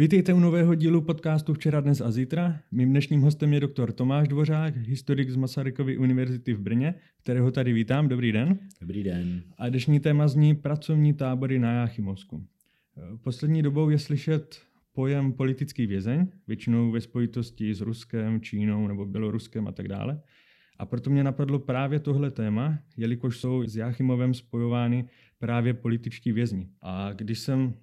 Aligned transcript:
Vítejte 0.00 0.34
u 0.34 0.40
nového 0.40 0.74
dílu 0.74 1.00
podcastu 1.00 1.54
Včera, 1.54 1.80
dnes 1.80 2.00
a 2.00 2.10
zítra. 2.10 2.60
Mým 2.72 2.90
dnešním 2.90 3.20
hostem 3.20 3.52
je 3.52 3.60
doktor 3.60 3.92
Tomáš 3.92 4.28
Dvořák, 4.28 4.76
historik 4.76 5.30
z 5.30 5.36
Masarykovy 5.36 5.98
univerzity 5.98 6.54
v 6.54 6.60
Brně, 6.60 6.94
kterého 7.22 7.50
tady 7.50 7.72
vítám. 7.72 8.08
Dobrý 8.08 8.32
den. 8.32 8.58
Dobrý 8.80 9.02
den. 9.02 9.42
A 9.58 9.68
dnešní 9.68 10.00
téma 10.00 10.28
zní 10.28 10.54
pracovní 10.54 11.14
tábory 11.14 11.58
na 11.58 11.72
Jáchymovsku. 11.72 12.46
Poslední 13.22 13.62
dobou 13.62 13.90
je 13.90 13.98
slyšet 13.98 14.60
pojem 14.92 15.32
politický 15.32 15.86
vězeň, 15.86 16.26
většinou 16.46 16.90
ve 16.90 17.00
spojitosti 17.00 17.74
s 17.74 17.80
Ruskem, 17.80 18.40
Čínou 18.40 18.88
nebo 18.88 19.06
Běloruskem 19.06 19.68
a 19.68 19.72
tak 19.72 19.88
dále. 19.88 20.20
A 20.78 20.86
proto 20.86 21.10
mě 21.10 21.24
napadlo 21.24 21.58
právě 21.58 22.00
tohle 22.00 22.30
téma, 22.30 22.78
jelikož 22.96 23.38
jsou 23.38 23.64
s 23.66 23.76
Jáchymovem 23.76 24.34
spojovány 24.34 25.04
právě 25.38 25.74
političtí 25.74 26.32
vězni. 26.32 26.68
A 26.82 27.12
když 27.12 27.38
jsem 27.38 27.74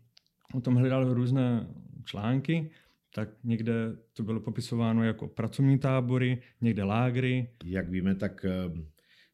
o 0.54 0.62
tom 0.62 0.76
hledal 0.76 1.14
různé 1.14 1.68
články, 2.08 2.72
tak 3.16 3.30
někde 3.44 3.74
to 4.14 4.24
bylo 4.24 4.40
popisováno 4.40 5.04
jako 5.04 5.28
pracovní 5.28 5.80
tábory, 5.80 6.42
někde 6.62 6.84
lágry. 6.84 7.50
Jak 7.66 7.90
víme, 7.90 8.16
tak 8.16 8.46
eh, 8.46 8.82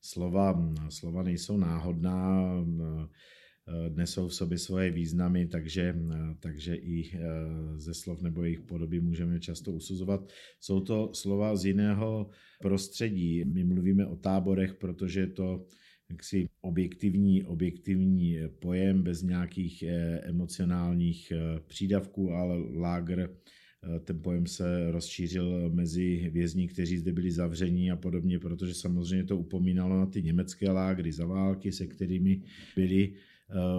slova, 0.02 0.74
slova 0.90 1.24
nejsou 1.24 1.58
náhodná, 1.58 2.42
eh, 2.64 3.90
nesou 3.90 4.28
v 4.28 4.34
sobě 4.34 4.58
svoje 4.58 4.92
významy, 4.92 5.48
takže, 5.48 5.96
eh, 5.96 6.36
takže 6.40 6.76
i 6.76 7.12
ze 7.76 7.94
slov 7.94 8.22
nebo 8.22 8.44
jejich 8.44 8.62
podoby 8.62 9.00
můžeme 9.00 9.40
často 9.40 9.72
usuzovat. 9.72 10.32
Jsou 10.60 10.82
to 10.82 11.14
slova 11.14 11.56
z 11.56 11.66
jiného 11.66 12.30
prostředí. 12.62 13.44
My 13.46 13.64
mluvíme 13.64 14.08
o 14.08 14.16
táborech, 14.16 14.74
protože 14.74 15.28
to 15.28 15.66
jaksi 16.12 16.50
objektivní, 16.62 17.44
objektivní 17.44 18.40
pojem 18.60 19.04
bez 19.04 19.22
nějakých 19.22 19.84
eh, 19.84 20.20
emocionálních 20.20 21.32
eh, 21.32 21.60
přídavků, 21.68 22.32
ale 22.32 22.58
lágr 22.76 23.20
eh, 23.20 24.00
ten 24.00 24.22
pojem 24.22 24.48
se 24.48 24.92
rozšířil 24.92 25.70
mezi 25.70 26.30
vězni, 26.34 26.68
kteří 26.68 26.98
zde 26.98 27.14
byli 27.14 27.32
zavření 27.32 27.92
a 27.92 27.96
podobně, 27.96 28.40
protože 28.40 28.74
samozřejmě 28.74 29.24
to 29.24 29.38
upomínalo 29.38 30.00
na 30.00 30.06
ty 30.06 30.24
německé 30.24 30.72
lágry 30.72 31.12
za 31.12 31.26
války, 31.26 31.72
se 31.72 31.88
kterými 31.88 32.42
byli 32.76 33.14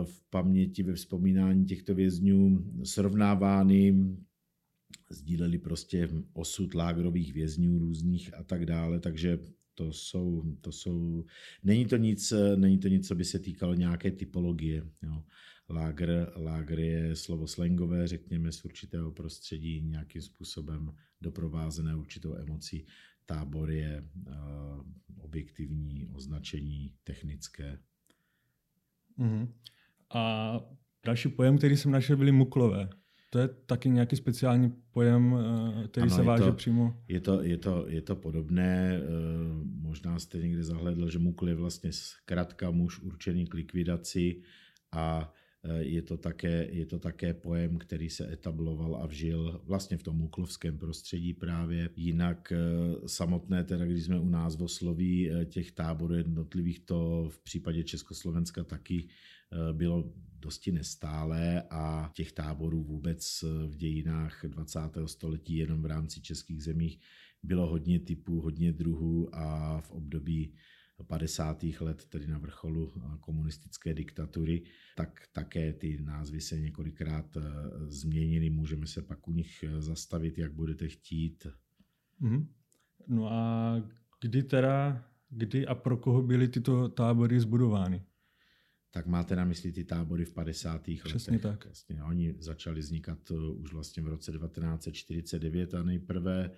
v 0.04 0.30
paměti, 0.30 0.82
ve 0.82 0.94
vzpomínání 0.94 1.64
těchto 1.64 1.94
vězňů 1.94 2.64
srovnávány, 2.84 3.94
sdíleli 5.10 5.58
prostě 5.58 6.08
osud 6.32 6.74
lágrových 6.74 7.34
vězňů 7.34 7.78
různých 7.78 8.34
a 8.34 8.42
tak 8.42 8.66
dále, 8.66 9.00
takže 9.00 9.38
to 9.74 9.92
jsou, 9.92 10.56
to 10.60 10.72
jsou, 10.72 11.24
není 11.62 11.86
to 11.86 11.96
nic, 11.96 12.32
není 12.56 12.78
to 12.78 12.88
nic, 12.88 13.08
co 13.08 13.14
by 13.14 13.24
se 13.24 13.38
týkalo 13.38 13.74
nějaké 13.74 14.10
typologie. 14.10 14.82
Jo. 15.02 15.24
Lágr, 15.70 16.32
lágr 16.36 16.78
je 16.78 17.16
slovo 17.16 17.46
slangové, 17.46 18.06
řekněme, 18.08 18.52
z 18.52 18.64
určitého 18.64 19.12
prostředí, 19.12 19.82
nějakým 19.82 20.22
způsobem 20.22 20.94
doprovázené 21.20 21.96
určitou 21.96 22.34
emocí. 22.34 22.86
Tábor 23.26 23.70
je 23.70 24.08
uh, 24.26 24.34
objektivní 25.16 26.06
označení 26.06 26.94
technické. 27.04 27.78
Uh-huh. 29.18 29.48
A 30.14 30.60
další 31.06 31.28
pojem, 31.28 31.58
který 31.58 31.76
jsem 31.76 31.90
našel, 31.90 32.16
byly 32.16 32.32
muklové. 32.32 32.88
To 33.34 33.38
je 33.38 33.48
taky 33.48 33.90
nějaký 33.90 34.16
speciální 34.16 34.72
pojem, 34.92 35.36
eh, 35.84 35.88
který 35.88 36.06
ano, 36.06 36.16
se 36.16 36.22
váže 36.22 36.44
to, 36.44 36.52
přímo? 36.52 36.96
Je 37.08 37.20
to, 37.20 37.42
je, 37.42 37.56
to, 37.58 37.84
je 37.88 38.02
to 38.02 38.16
podobné. 38.16 39.00
Eh, 39.02 39.04
možná 39.64 40.18
jste 40.18 40.38
někde 40.38 40.64
zahledl, 40.64 41.10
že 41.10 41.18
mukl 41.18 41.48
je 41.48 41.54
vlastně 41.54 41.92
zkrátka 41.92 42.70
muž 42.70 43.00
určený 43.00 43.46
k 43.46 43.54
likvidaci 43.54 44.42
a 44.92 45.32
eh, 45.64 45.82
je 45.82 46.02
to, 46.02 46.16
také, 46.16 46.68
je 46.70 46.86
to 46.86 46.98
také 46.98 47.34
pojem, 47.34 47.78
který 47.78 48.10
se 48.10 48.32
etabloval 48.32 48.96
a 48.96 49.06
vžil 49.06 49.60
vlastně 49.64 49.98
v 49.98 50.02
tom 50.02 50.16
muklovském 50.16 50.78
prostředí 50.78 51.34
právě. 51.34 51.90
Jinak 51.96 52.52
samotné, 53.06 53.64
teda 53.64 53.84
když 53.84 54.04
jsme 54.04 54.18
u 54.18 54.28
názvosloví 54.28 55.30
těch 55.44 55.72
táborů 55.72 56.14
jednotlivých, 56.14 56.80
to 56.80 57.28
v 57.30 57.38
případě 57.38 57.84
Československa 57.84 58.64
taky 58.64 59.08
bylo 59.72 60.12
dosti 60.44 60.72
nestálé 60.72 61.62
a 61.70 62.10
těch 62.14 62.32
táborů 62.32 62.84
vůbec 62.84 63.44
v 63.66 63.76
dějinách 63.76 64.44
20. 64.44 64.78
století 65.06 65.56
jenom 65.56 65.82
v 65.82 65.86
rámci 65.86 66.20
českých 66.20 66.62
zemích 66.62 67.00
bylo 67.42 67.66
hodně 67.66 68.00
typů, 68.00 68.40
hodně 68.40 68.72
druhů 68.72 69.34
a 69.34 69.80
v 69.80 69.90
období 69.90 70.54
50. 71.06 71.62
let, 71.80 72.04
tedy 72.04 72.26
na 72.26 72.38
vrcholu 72.38 72.92
komunistické 73.20 73.94
diktatury, 73.94 74.62
tak 74.96 75.20
také 75.32 75.72
ty 75.72 75.98
názvy 76.02 76.40
se 76.40 76.60
několikrát 76.60 77.36
eh, 77.36 77.42
změnily. 77.86 78.50
Můžeme 78.50 78.86
se 78.86 79.02
pak 79.02 79.28
u 79.28 79.32
nich 79.32 79.64
zastavit, 79.78 80.38
jak 80.38 80.52
budete 80.52 80.88
chtít. 80.88 81.46
Mm-hmm. 82.22 82.46
No 83.08 83.32
a 83.32 83.74
kdy 84.20 84.42
teda, 84.42 85.04
kdy 85.30 85.66
a 85.66 85.74
pro 85.74 85.96
koho 85.96 86.22
byly 86.22 86.48
tyto 86.48 86.88
tábory 86.88 87.40
zbudovány? 87.40 88.02
Tak 88.94 89.06
máte 89.06 89.36
na 89.36 89.44
mysli 89.44 89.72
ty 89.72 89.84
tábory 89.84 90.24
v 90.24 90.32
50. 90.32 90.82
Přesně 91.04 91.32
letech. 91.32 91.42
tak. 91.42 91.64
Vlastně, 91.64 92.02
oni 92.02 92.34
začali 92.38 92.80
vznikat 92.80 93.18
eh, 93.30 93.34
už 93.34 93.72
vlastně 93.72 94.02
v 94.02 94.08
roce 94.08 94.32
1949 94.32 95.74
a 95.74 95.82
nejprve, 95.82 96.50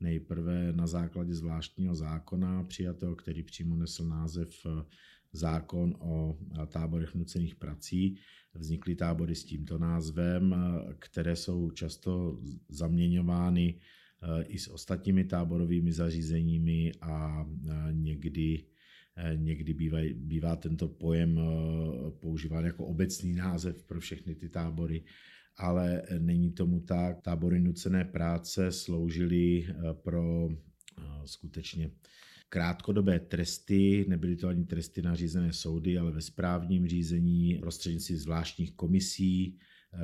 nejprve 0.00 0.72
na 0.72 0.86
základě 0.86 1.34
zvláštního 1.34 1.94
zákona 1.94 2.64
přijatého, 2.64 3.16
který 3.16 3.42
přímo 3.42 3.76
nesl 3.76 4.04
název 4.04 4.66
eh, 4.66 4.84
zákon 5.32 5.94
o 5.98 6.38
eh, 6.40 6.66
táborech 6.66 7.14
nucených 7.14 7.54
prací. 7.54 8.16
Vznikly 8.54 8.94
tábory 8.94 9.34
s 9.34 9.44
tímto 9.44 9.78
názvem, 9.78 10.54
které 10.98 11.36
jsou 11.36 11.70
často 11.70 12.40
zaměňovány 12.68 13.80
i 14.46 14.58
s 14.58 14.68
ostatními 14.68 15.24
táborovými 15.24 15.92
zařízeními 15.92 16.92
a 17.00 17.46
někdy 17.90 18.64
někdy 19.34 19.74
bývá, 19.74 19.98
bývá 20.14 20.56
tento 20.56 20.88
pojem 20.88 21.38
eh, 21.38 22.10
používán 22.10 22.64
jako 22.64 22.86
obecný 22.86 23.34
název 23.34 23.82
pro 23.84 24.00
všechny 24.00 24.34
ty 24.34 24.48
tábory, 24.48 25.04
ale 25.56 26.02
není 26.18 26.52
tomu 26.52 26.80
tak. 26.80 27.20
Tábory 27.20 27.60
nucené 27.60 28.04
práce 28.04 28.72
sloužily 28.72 29.66
eh, 29.68 29.94
pro 29.94 30.48
skutečně 31.24 31.90
krátkodobé 32.48 33.20
tresty, 33.20 34.04
nebyly 34.08 34.36
to 34.36 34.48
ani 34.48 34.64
tresty 34.64 35.02
nařízené 35.02 35.52
soudy, 35.52 35.98
ale 35.98 36.10
ve 36.10 36.20
správním 36.20 36.88
řízení 36.88 37.58
prostřednictvím 37.60 38.18
zvláštních 38.18 38.72
komisí, 38.72 39.58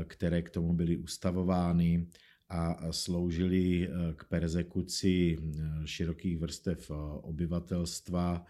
které 0.05 0.43
k 0.43 0.51
tomu 0.51 0.73
byly 0.73 0.97
ustavovány 0.97 2.07
a 2.49 2.93
sloužily 2.93 3.89
k 4.17 4.25
persekuci 4.25 5.39
širokých 5.85 6.39
vrstev 6.39 6.91
obyvatelstva, 7.23 8.47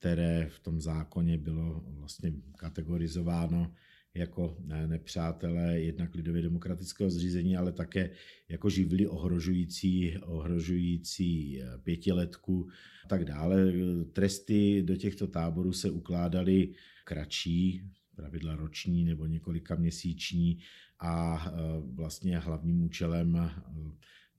které 0.00 0.48
v 0.48 0.58
tom 0.58 0.80
zákoně 0.80 1.38
bylo 1.38 1.84
vlastně 1.86 2.32
kategorizováno 2.56 3.74
jako 4.14 4.56
nepřátelé 4.86 5.80
jednak 5.80 6.14
lidově 6.14 6.42
demokratického 6.42 7.10
zřízení, 7.10 7.56
ale 7.56 7.72
také 7.72 8.10
jako 8.48 8.70
živly 8.70 9.06
ohrožující, 9.06 10.18
ohrožující 10.18 11.62
eh, 11.62 11.78
pětiletku 11.78 12.68
a 13.04 13.08
tak 13.08 13.24
dále. 13.24 13.72
Tresty 14.12 14.82
do 14.82 14.96
těchto 14.96 15.26
táborů 15.26 15.72
se 15.72 15.90
ukládaly 15.90 16.68
kratší, 17.04 17.82
pravidla 18.16 18.56
roční 18.56 19.04
nebo 19.04 19.26
několika 19.26 19.74
měsíční 19.74 20.58
a 21.00 21.44
eh, 21.46 21.50
vlastně 21.94 22.38
hlavním 22.38 22.82
účelem 22.82 23.36
eh, 23.36 23.50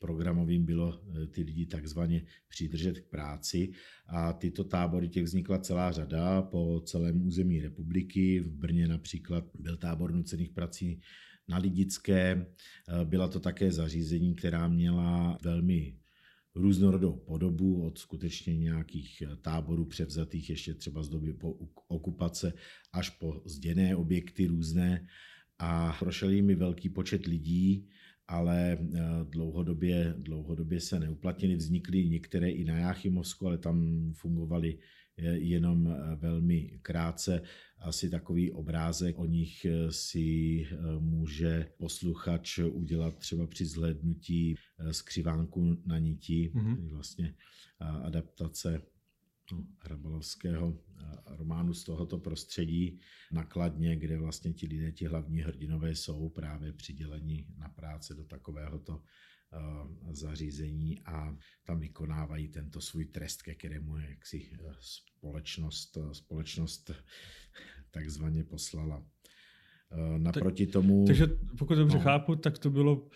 programovým 0.02 0.66
bylo 0.66 0.94
eh, 0.94 1.28
ty 1.28 1.44
lidi 1.44 1.66
takzvaně 1.66 2.26
přidržet 2.50 3.00
k 3.00 3.10
práci 3.10 3.72
a 4.08 4.34
tyto 4.34 4.64
tábory 4.64 5.10
těch 5.10 5.24
vznikla 5.24 5.60
celá 5.60 5.92
řada 5.92 6.42
po 6.42 6.82
celém 6.86 7.28
území 7.28 7.62
republiky. 7.62 8.40
V 8.40 8.52
Brně 8.52 8.88
například 8.88 9.46
byl 9.60 9.78
tábor 9.78 10.14
nucených 10.14 10.52
prací 10.52 11.02
na 11.48 11.58
Lidické. 11.58 12.46
Eh, 12.46 13.06
byla 13.06 13.28
to 13.28 13.40
také 13.40 13.72
zařízení, 13.72 14.36
která 14.36 14.68
měla 14.68 15.38
velmi 15.44 15.98
různorodou 16.56 17.14
podobu 17.14 17.86
od 17.86 17.98
skutečně 17.98 18.58
nějakých 18.58 19.22
eh, 19.22 19.36
táborů 19.36 19.86
převzatých 19.86 20.50
ještě 20.50 20.74
třeba 20.74 21.04
z 21.04 21.10
doby 21.10 21.34
po 21.34 21.54
okupace 21.88 22.54
až 22.94 23.10
po 23.10 23.42
zděné 23.46 23.96
objekty 23.96 24.48
různé 24.48 25.08
a 25.60 25.96
prošel 26.00 26.30
jimi 26.30 26.56
velký 26.56 26.90
počet 26.90 27.26
lidí 27.26 27.88
ale 28.32 28.72
eh, 28.72 29.00
dlouhodobě, 29.30 30.16
dlouhodobě 30.18 30.80
se 30.80 31.00
neuplatnily. 31.00 31.56
Vznikly 31.56 32.10
některé 32.10 32.50
i 32.50 32.64
na 32.64 32.78
Jáchymovsku, 32.78 33.48
ale 33.48 33.58
tam 33.58 34.10
fungovaly 34.14 34.78
eh, 35.18 35.38
jenom 35.38 35.88
eh, 35.88 36.16
velmi 36.16 36.80
krátce. 36.82 37.42
Asi 37.80 38.10
takový 38.10 38.52
obrázek 38.52 39.20
o 39.20 39.26
nich 39.26 39.66
si 39.90 40.68
může 41.00 41.68
posluchač 41.78 42.60
udělat 42.60 43.18
třeba 43.18 43.48
při 43.48 43.66
zhlédnutí 43.66 44.56
skřivánku 44.92 45.78
na 45.86 46.00
niti, 46.00 46.52
mm-hmm. 46.56 46.90
vlastně 46.90 47.36
adaptace 47.80 48.82
Hrabalovského 49.80 50.78
románu 51.26 51.74
z 51.74 51.84
tohoto 51.84 52.18
prostředí 52.18 53.00
nakladně, 53.32 53.96
kde 53.96 54.18
vlastně 54.18 54.54
ti 54.54 54.68
lidé, 54.68 54.92
ti 54.92 55.06
hlavní 55.06 55.42
hrdinové 55.42 55.96
jsou 55.96 56.30
právě 56.30 56.74
přiděleni 56.74 57.48
na 57.58 57.70
práce 57.70 58.14
do 58.14 58.24
takovéhoto 58.24 59.02
zařízení 60.12 61.00
a 61.06 61.38
tam 61.64 61.80
vykonávají 61.80 62.48
tento 62.48 62.82
svůj 62.82 63.06
trest, 63.06 63.42
ke 63.42 63.56
kterému 63.56 63.98
je 63.98 64.10
jaksi 64.10 64.52
společnost, 64.80 65.98
společnost 66.12 66.92
takzvaně 67.92 68.44
poslala. 68.44 69.06
Naproti 70.18 70.66
tak, 70.66 70.74
tomu... 70.74 71.06
Takže 71.08 71.28
pokud 71.58 71.76
dobře 71.76 71.98
no, 71.98 72.04
chápu, 72.04 72.36
tak 72.36 72.60
to 72.60 72.70
bylo 72.70 73.08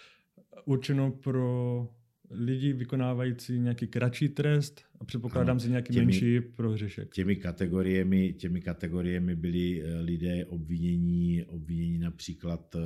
určeno 0.65 1.11
pro 1.11 1.87
lidi 2.29 2.73
vykonávající 2.73 3.59
nějaký 3.59 3.87
kratší 3.87 4.29
trest 4.29 4.81
a 4.99 5.05
předpokládám 5.05 5.53
ano, 5.53 5.59
si 5.59 5.69
nějaký 5.69 5.93
těmi, 5.93 6.05
menší 6.05 6.41
prohřešek. 6.41 7.13
Těmi 7.13 7.35
kategoriemi, 7.35 8.33
těmi 8.33 8.61
kategoriemi 8.61 9.35
byli 9.35 9.83
eh, 9.83 9.99
lidé 10.01 10.45
obvinění, 10.45 11.43
obvinění 11.43 11.99
například 11.99 12.75
eh, 12.75 12.81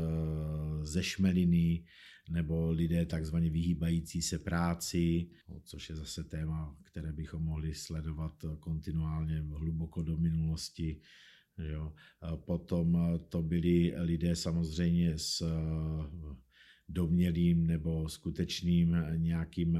ze 0.85 1.03
šmeliny, 1.03 1.83
nebo 2.29 2.71
lidé 2.71 3.05
takzvaně 3.05 3.49
vyhýbající 3.49 4.21
se 4.21 4.39
práci, 4.39 5.27
což 5.63 5.89
je 5.89 5.95
zase 5.95 6.23
téma, 6.23 6.77
které 6.83 7.13
bychom 7.13 7.43
mohli 7.43 7.73
sledovat 7.73 8.45
kontinuálně 8.59 9.41
hluboko 9.41 10.01
do 10.03 10.17
minulosti. 10.17 11.01
Jo. 11.71 11.93
Potom 12.35 13.19
to 13.29 13.41
byli 13.41 13.93
lidé 13.97 14.35
samozřejmě 14.35 15.17
s 15.17 15.43
domělým 16.89 17.67
nebo 17.67 18.09
skutečným 18.09 18.95
nějakým 19.15 19.79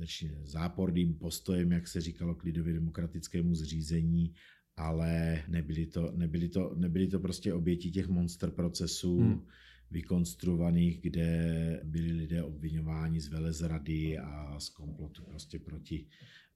skutečně 0.00 0.38
záporným 0.42 1.14
postojem, 1.14 1.72
jak 1.72 1.88
se 1.88 2.00
říkalo, 2.00 2.34
k 2.34 2.42
lidově 2.42 2.74
demokratickému 2.74 3.54
zřízení, 3.54 4.34
ale 4.76 5.42
nebyly 5.48 5.86
to, 5.86 6.12
nebyly 6.16 6.48
to, 6.48 6.74
nebyly 6.74 7.08
to 7.08 7.20
prostě 7.20 7.54
oběti 7.54 7.90
těch 7.90 8.08
monster 8.08 8.50
procesů, 8.50 9.20
hmm. 9.20 9.46
vykonstruovaných, 9.90 11.00
kde 11.00 11.80
byli 11.84 12.12
lidé 12.12 12.42
obvinováni 12.42 13.20
z 13.20 13.28
velezrady 13.28 14.18
a 14.18 14.60
z 14.60 14.68
komplotu 14.68 15.22
prostě 15.22 15.58
proti 15.58 16.06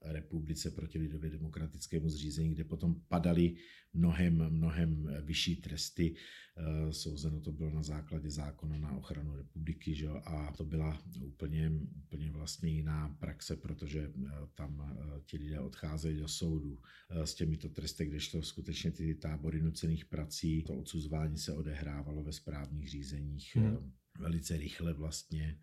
republice, 0.04 0.70
proti 0.70 0.98
lidově 0.98 1.30
demokratickému 1.30 2.08
zřízení, 2.08 2.50
kde 2.50 2.64
potom 2.64 2.94
padaly 3.08 3.56
mnohem, 3.92 4.50
mnohem 4.50 5.08
vyšší 5.22 5.56
tresty. 5.56 6.14
Eh, 6.56 6.92
souzeno 6.92 7.40
to 7.40 7.52
bylo 7.52 7.70
na 7.70 7.82
základě 7.82 8.30
zákona 8.30 8.78
na 8.78 8.96
ochranu 8.96 9.36
republiky 9.36 9.94
že? 9.94 10.08
a 10.08 10.52
to 10.56 10.64
byla 10.64 11.02
úplně, 11.20 11.70
úplně 12.04 12.30
vlastně 12.30 12.70
jiná 12.70 13.08
praxe, 13.08 13.56
protože 13.56 14.00
eh, 14.00 14.30
tam 14.54 14.96
eh, 14.98 15.20
ti 15.26 15.36
lidé 15.36 15.60
odcházeli 15.60 16.16
do 16.16 16.28
soudu 16.28 16.78
s 17.10 17.34
těmito 17.34 17.68
tresty, 17.68 18.06
kdežto 18.06 18.42
skutečně 18.42 18.90
ty 18.90 19.14
tábory 19.14 19.62
nucených 19.62 20.04
prací, 20.04 20.62
to 20.62 20.74
odsuzování 20.74 21.38
se 21.38 21.52
odehrávalo 21.52 22.22
ve 22.22 22.32
správních 22.32 22.88
řízeních. 22.88 23.56
Hmm 23.56 23.92
velice 24.18 24.56
rychle 24.56 24.92
vlastně. 24.92 25.58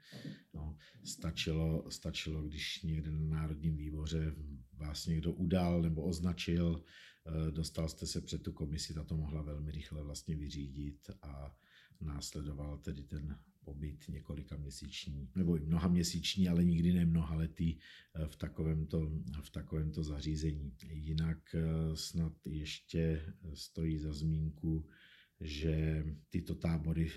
No, 0.53 0.77
stačilo, 1.03 1.91
stačilo, 1.91 2.43
když 2.43 2.81
někde 2.83 3.11
na 3.11 3.19
Národním 3.19 3.77
výboře 3.77 4.35
vás 4.73 5.05
někdo 5.05 5.31
udal 5.31 5.81
nebo 5.81 6.01
označil, 6.01 6.83
eh, 7.25 7.51
dostal 7.51 7.89
jste 7.89 8.07
se 8.07 8.21
před 8.21 8.43
tu 8.43 8.51
komisi, 8.51 8.93
ta 8.93 9.03
to 9.03 9.17
mohla 9.17 9.41
velmi 9.41 9.71
rychle 9.71 10.03
vlastně 10.03 10.35
vyřídit 10.35 11.09
a 11.21 11.55
následoval 12.01 12.77
tedy 12.77 13.03
ten 13.03 13.39
pobyt 13.63 14.07
několika 14.09 14.57
měsíční, 14.57 15.29
nebo 15.35 15.57
i 15.57 15.59
mnoha 15.59 15.87
měsíční, 15.87 16.49
ale 16.49 16.63
nikdy 16.63 16.93
ne 16.93 17.05
mnoha 17.05 17.35
letý 17.35 17.77
eh, 17.77 18.27
v 18.27 18.35
takovémto, 18.35 19.11
v 19.41 19.49
takovémto 19.49 20.03
zařízení. 20.03 20.73
Jinak 20.89 21.55
eh, 21.55 21.95
snad 21.95 22.33
ještě 22.45 23.33
stojí 23.53 23.99
za 23.99 24.13
zmínku, 24.13 24.85
že 25.39 26.05
tyto 26.29 26.55
tábory 26.55 27.11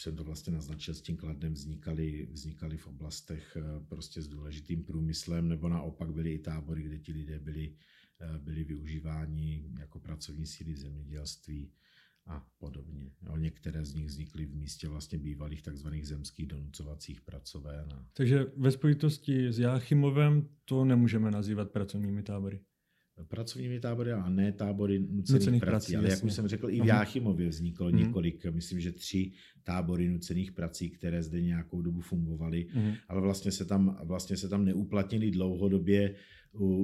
už 0.00 0.04
jsem 0.04 0.16
to 0.16 0.24
vlastně 0.24 0.52
naznačil, 0.52 0.94
s 0.94 1.02
tím 1.02 1.16
kladnem 1.16 1.52
vznikaly, 1.52 2.28
vznikaly 2.32 2.76
v 2.76 2.86
oblastech 2.86 3.56
eh, 3.56 3.84
prostě 3.88 4.22
s 4.22 4.28
důležitým 4.28 4.84
průmyslem, 4.84 5.48
nebo 5.48 5.68
naopak 5.68 6.12
byly 6.12 6.32
i 6.32 6.38
tábory, 6.38 6.82
kde 6.82 6.98
ti 6.98 7.12
lidé 7.12 7.38
byli, 7.38 7.76
eh, 8.20 8.38
byli 8.38 8.64
využíváni 8.64 9.64
jako 9.78 10.00
pracovní 10.00 10.46
síly 10.46 10.72
v 10.72 10.78
zemědělství 10.78 11.72
a 12.26 12.46
podobně. 12.58 13.12
Jo, 13.22 13.36
některé 13.36 13.84
z 13.84 13.94
nich 13.94 14.06
vznikly 14.06 14.46
v 14.46 14.54
místě 14.54 14.88
vlastně 14.88 15.18
bývalých 15.18 15.62
takzvaných 15.62 16.08
zemských 16.08 16.46
donucovacích 16.46 17.20
pracoven. 17.20 17.88
Takže 18.12 18.46
ve 18.56 18.70
spojitosti 18.70 19.52
s 19.52 19.58
Jáchymovem 19.58 20.48
to 20.64 20.84
nemůžeme 20.84 21.30
nazývat 21.30 21.70
pracovními 21.70 22.22
tábory 22.22 22.60
pracovními 23.28 23.80
tábory 23.80 24.12
a 24.12 24.28
ne 24.28 24.52
tábory 24.52 24.98
nucených, 24.98 25.40
nucených 25.40 25.60
prací. 25.60 25.92
prací 25.92 25.96
ale 25.96 26.10
jak 26.10 26.24
už 26.24 26.34
jsem 26.34 26.48
řekl, 26.48 26.70
i 26.70 26.80
v 26.80 26.86
Jáchymově 26.86 27.48
vzniklo 27.48 27.90
mm. 27.90 27.96
několik, 27.96 28.46
myslím, 28.46 28.80
že 28.80 28.92
tři 28.92 29.32
tábory 29.64 30.08
nucených 30.08 30.52
prací, 30.52 30.90
které 30.90 31.22
zde 31.22 31.40
nějakou 31.40 31.82
dobu 31.82 32.00
fungovaly, 32.00 32.66
mm. 32.74 32.92
ale 33.08 33.20
vlastně 33.20 33.52
se 33.52 33.64
tam, 33.64 33.98
vlastně 34.04 34.36
se 34.36 34.48
tam 34.48 34.64
neuplatnili 34.64 35.30
dlouhodobě 35.30 36.14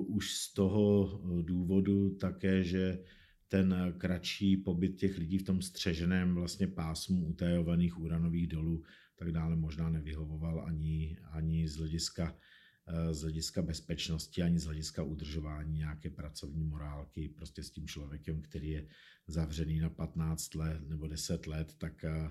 už 0.06 0.34
z 0.34 0.54
toho 0.54 1.10
důvodu 1.42 2.10
také, 2.10 2.64
že 2.64 2.98
ten 3.48 3.94
kratší 3.98 4.56
pobyt 4.56 4.96
těch 4.96 5.18
lidí 5.18 5.38
v 5.38 5.42
tom 5.42 5.62
střeženém 5.62 6.34
vlastně 6.34 6.66
pásmu 6.66 7.26
utajovaných 7.26 7.98
uranových 7.98 8.46
dolů 8.46 8.82
tak 9.18 9.32
dále 9.32 9.56
možná 9.56 9.90
nevyhovoval 9.90 10.64
ani, 10.66 11.16
ani 11.32 11.68
z 11.68 11.76
hlediska 11.76 12.34
Eh, 12.34 12.55
z 13.10 13.22
hlediska 13.22 13.62
bezpečnosti 13.62 14.42
ani 14.42 14.58
z 14.58 14.64
hlediska 14.64 15.02
udržování 15.02 15.78
nějaké 15.78 16.10
pracovní 16.10 16.64
morálky. 16.64 17.28
Prostě 17.28 17.62
s 17.62 17.70
tím 17.70 17.86
člověkem, 17.86 18.42
který 18.42 18.70
je 18.70 18.86
zavřený 19.26 19.80
na 19.80 19.90
15 19.90 20.54
let 20.54 20.88
nebo 20.88 21.08
10 21.08 21.46
let, 21.46 21.74
tak 21.78 22.04
eh, 22.04 22.30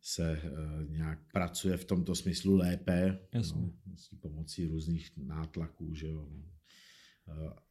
se 0.00 0.32
eh, 0.32 0.50
nějak 0.88 1.32
pracuje 1.32 1.76
v 1.76 1.84
tomto 1.84 2.14
smyslu 2.14 2.56
lépe 2.56 3.18
No, 3.34 3.72
s 3.96 4.14
pomocí 4.20 4.66
různých 4.66 5.16
nátlaků, 5.16 5.94
že 5.94 6.06
jo, 6.06 6.28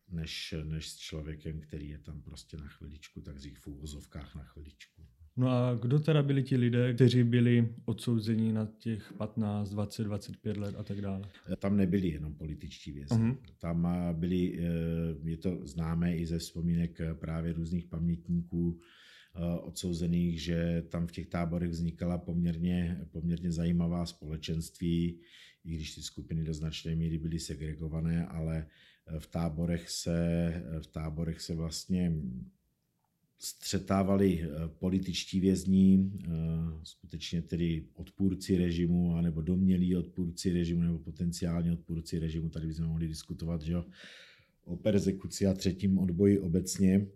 než, 0.07 0.53
než 0.63 0.89
s 0.89 0.97
člověkem, 0.97 1.61
který 1.61 1.89
je 1.89 1.99
tam 1.99 2.21
prostě 2.21 2.57
na 2.57 2.67
chviličku, 2.67 3.21
tak 3.21 3.39
řík 3.39 3.59
v 3.59 3.67
úvozovkách 3.67 4.35
na 4.35 4.43
chviličku. 4.43 5.07
No 5.37 5.49
a 5.49 5.75
kdo 5.81 5.99
teda 5.99 6.23
byli 6.23 6.43
ti 6.43 6.57
lidé, 6.57 6.93
kteří 6.93 7.23
byli 7.23 7.69
odsouzeni 7.85 8.53
na 8.53 8.69
těch 8.77 9.13
15, 9.13 9.69
20, 9.69 10.03
25 10.03 10.57
let 10.57 10.75
a 10.77 10.83
tak 10.83 11.01
dále? 11.01 11.21
Tam 11.59 11.77
nebyli 11.77 12.07
jenom 12.07 12.33
političtí 12.33 12.91
vězni. 12.91 13.17
Uh-huh. 13.17 13.37
Tam 13.57 13.87
byli, 14.13 14.59
eh, 14.59 15.29
je 15.29 15.37
to 15.37 15.67
známé 15.67 16.17
i 16.17 16.25
ze 16.25 16.39
vzpomínek 16.39 17.01
právě 17.13 17.53
různých 17.53 17.85
pamětníků, 17.85 18.79
eh, 19.35 19.59
odsouzených, 19.59 20.41
že 20.41 20.83
tam 20.89 21.07
v 21.07 21.11
těch 21.11 21.27
táborech 21.27 21.69
vznikala 21.69 22.17
poměrně, 22.17 23.01
poměrně 23.11 23.51
zajímavá 23.51 24.05
společenství, 24.05 25.19
i 25.65 25.75
když 25.75 25.95
ty 25.95 26.01
skupiny 26.01 26.43
do 26.43 26.53
značné 26.53 26.95
míry 26.95 27.17
byly 27.17 27.39
segregované, 27.39 28.25
ale 28.25 28.67
v 29.19 29.27
táborech 29.27 29.89
se, 29.89 30.53
v 30.81 30.87
táborech 30.87 31.41
se 31.41 31.55
vlastně 31.55 32.13
střetávali 33.43 34.41
eh, 34.41 34.47
političtí 34.67 35.39
vězni, 35.39 36.11
eh, 36.25 36.29
skutečně 36.83 37.41
tedy 37.41 37.85
odpůrci 37.93 38.57
režimu, 38.57 39.15
anebo 39.15 39.41
domělí 39.41 39.95
odpůrci 39.95 40.53
režimu, 40.53 40.81
nebo 40.81 40.99
potenciální 40.99 41.71
odpůrci 41.71 42.19
režimu. 42.19 42.49
Tady 42.49 42.67
bychom 42.67 42.85
mohli 42.85 43.07
diskutovat 43.07 43.61
že 43.61 43.75
o 44.63 44.77
persekuci 44.77 45.47
a 45.47 45.53
třetím 45.53 45.97
odboji 45.97 46.39
obecně. 46.39 47.07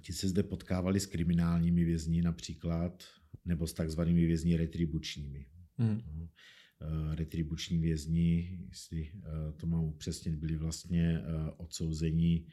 Ti 0.00 0.12
se 0.12 0.28
zde 0.28 0.42
potkávali 0.42 1.00
s 1.00 1.06
kriminálními 1.06 1.84
vězni 1.84 2.22
například, 2.22 3.04
nebo 3.44 3.66
s 3.66 3.72
takzvanými 3.72 4.26
vězni 4.26 4.56
retribučními. 4.56 5.46
Hmm. 5.76 6.00
No, 6.06 6.28
eh, 6.80 7.14
retribuční 7.14 7.78
vězni, 7.78 8.58
jestli 8.68 9.12
to 9.56 9.66
mám 9.66 9.84
upřesnit, 9.84 10.34
byli 10.34 10.56
vlastně 10.56 11.20
odsouzení 11.56 12.46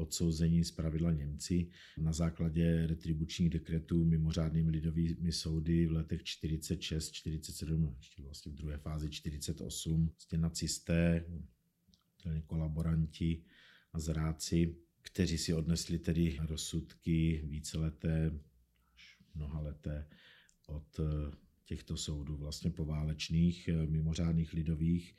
odsouzení 0.00 0.64
z 0.64 0.70
pravidla 0.70 1.12
Němci 1.12 1.68
na 1.98 2.12
základě 2.12 2.86
retribučních 2.86 3.50
dekretů 3.50 4.04
mimořádnými 4.04 4.70
lidovými 4.70 5.32
soudy 5.32 5.86
v 5.86 5.92
letech 5.92 6.24
46, 6.24 7.10
47, 7.10 7.94
ještě 7.96 8.22
vlastně 8.22 8.52
v 8.52 8.54
druhé 8.54 8.78
fázi 8.78 9.10
48, 9.10 10.08
vlastně 10.08 10.38
nacisté, 10.38 11.24
kolaboranti 12.46 13.42
a 13.92 14.00
zráci, 14.00 14.76
kteří 15.02 15.38
si 15.38 15.54
odnesli 15.54 15.98
tedy 15.98 16.38
rozsudky 16.46 17.42
víceleté 17.44 18.40
až 18.94 19.18
mnohaleté 19.34 20.08
od 20.66 21.00
těchto 21.64 21.96
soudů 21.96 22.36
vlastně 22.36 22.70
poválečných, 22.70 23.68
mimořádných 23.86 24.52
lidových 24.52 25.16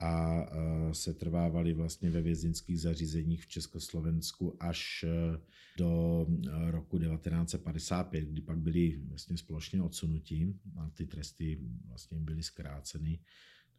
a 0.00 0.46
se 0.92 1.14
trvávali 1.14 1.72
vlastně 1.72 2.10
ve 2.10 2.22
vězinských 2.22 2.80
zařízeních 2.80 3.42
v 3.42 3.48
Československu 3.48 4.56
až 4.60 5.04
e, 5.04 5.40
do 5.78 6.26
e, 6.28 6.70
roku 6.70 6.98
1955, 6.98 8.28
kdy 8.28 8.40
pak 8.40 8.58
byli 8.58 9.00
vlastně 9.08 9.36
společně 9.36 9.82
odsunutí 9.82 10.60
a 10.76 10.90
ty 10.90 11.06
tresty 11.06 11.60
vlastně 11.84 12.20
byly 12.20 12.42
zkráceny 12.42 13.20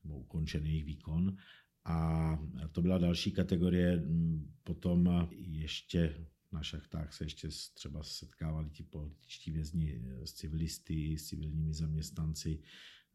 nebo 0.03 0.19
ukončený 0.19 0.69
jejich 0.69 0.85
výkon. 0.85 1.37
A 1.85 2.39
to 2.71 2.81
byla 2.81 2.97
další 2.97 3.31
kategorie. 3.31 4.03
Potom 4.63 5.27
ještě 5.31 6.25
na 6.51 6.63
šachtách 6.63 7.13
se 7.13 7.23
ještě 7.23 7.49
třeba 7.73 8.03
setkávali 8.03 8.69
ti 8.69 8.83
političtí 8.83 9.51
vězni 9.51 10.01
s 10.23 10.33
civilisty, 10.33 11.17
s 11.17 11.27
civilními 11.27 11.73
zaměstnanci. 11.73 12.59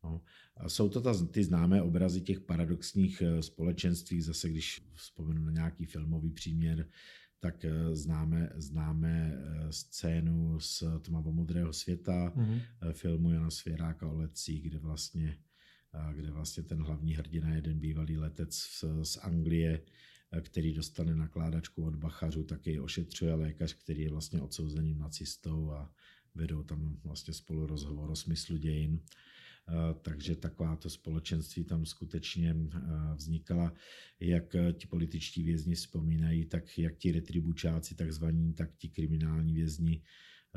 No. 0.05 0.21
A 0.57 0.69
jsou 0.69 0.89
to 0.89 1.01
ta, 1.01 1.27
ty 1.27 1.45
známé 1.45 1.83
obrazy 1.83 2.21
těch 2.21 2.41
paradoxních 2.41 3.23
eh, 3.23 3.43
společenství, 3.43 4.23
zase 4.23 4.49
když 4.49 4.87
vzpomenu 4.95 5.45
na 5.45 5.51
nějaký 5.51 5.85
filmový 5.85 6.31
příměr, 6.31 6.89
tak 7.41 7.65
eh, 7.65 7.97
známe, 7.97 8.51
známe 8.57 9.35
eh, 9.35 9.73
scénu 9.73 10.61
z 10.61 10.83
Tmavomodrého 11.03 11.73
světa, 11.73 12.33
mm-hmm. 12.37 12.61
filmu 12.93 13.33
Jana 13.33 13.51
Svěráka 13.51 14.09
o 14.09 14.17
letcích, 14.17 14.63
kde 14.63 14.79
vlastně, 14.79 15.39
kde 16.15 16.31
vlastně 16.31 16.63
ten 16.63 16.83
hlavní 16.83 17.15
hrdina, 17.15 17.55
jeden 17.55 17.79
bývalý 17.79 18.17
letec 18.17 18.55
z, 18.55 18.85
z 19.03 19.17
Anglie, 19.17 19.81
který 20.41 20.73
dostane 20.73 21.15
nakládačku 21.15 21.85
od 21.85 21.97
bachařů, 21.97 22.45
tak 22.45 22.67
jej 22.67 22.81
ošetřuje 22.81 23.35
lékař, 23.35 23.75
který 23.75 24.03
je 24.03 24.11
vlastně 24.11 24.41
odsouzeným 24.41 24.99
nacistou 24.99 25.71
a 25.71 25.93
vedou 26.35 26.63
tam 26.63 26.97
vlastně 27.05 27.35
spolu 27.35 27.67
rozhovor 27.67 28.11
o 28.11 28.17
smyslu 28.17 28.57
dějin. 28.57 29.01
Eh, 29.69 29.95
takže 30.03 30.37
takováto 30.37 30.91
společenství 30.91 31.65
tam 31.65 31.87
skutečně 31.87 32.57
eh, 32.57 32.81
vznikala, 33.15 33.75
jak 34.21 34.55
eh, 34.55 34.73
ti 34.73 34.87
političtí 34.87 35.43
vězni 35.43 35.75
vzpomínají, 35.75 36.47
tak 36.47 36.79
jak 36.79 36.97
ti 36.97 37.13
retribučáci 37.13 37.95
takzvaní, 37.95 38.53
tak 38.53 38.77
ti 38.77 38.89
kriminální 38.89 39.55
vězni 39.55 40.03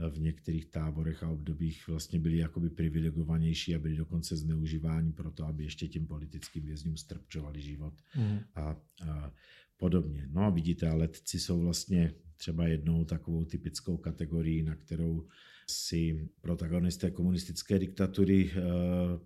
v 0.10 0.20
některých 0.20 0.66
táborech 0.66 1.24
a 1.24 1.30
obdobích 1.30 1.88
vlastně 1.88 2.20
byli 2.20 2.38
jakoby 2.38 2.70
privilegovanější 2.70 3.76
a 3.76 3.80
byli 3.80 3.96
dokonce 3.96 4.38
zneužíváni 4.38 5.14
pro 5.14 5.32
to, 5.32 5.46
aby 5.46 5.64
ještě 5.64 5.88
těm 5.88 6.08
politickým 6.08 6.66
vězňům 6.66 6.98
strpčovali 6.98 7.62
život 7.62 7.94
mm. 8.16 8.40
a, 8.56 8.82
a 9.08 9.34
podobně. 9.78 10.28
No 10.32 10.42
a 10.42 10.50
vidíte, 10.50 10.90
a 10.90 10.96
letci 10.96 11.40
jsou 11.40 11.60
vlastně 11.60 12.14
třeba 12.38 12.68
jednou 12.68 13.06
takovou 13.06 13.46
typickou 13.46 13.98
kategorií, 13.98 14.64
na 14.64 14.76
kterou 14.76 15.28
si 15.70 16.30
protagonisté 16.42 17.12
komunistické 17.12 17.80
diktatury 17.80 18.52
eh, 18.52 18.62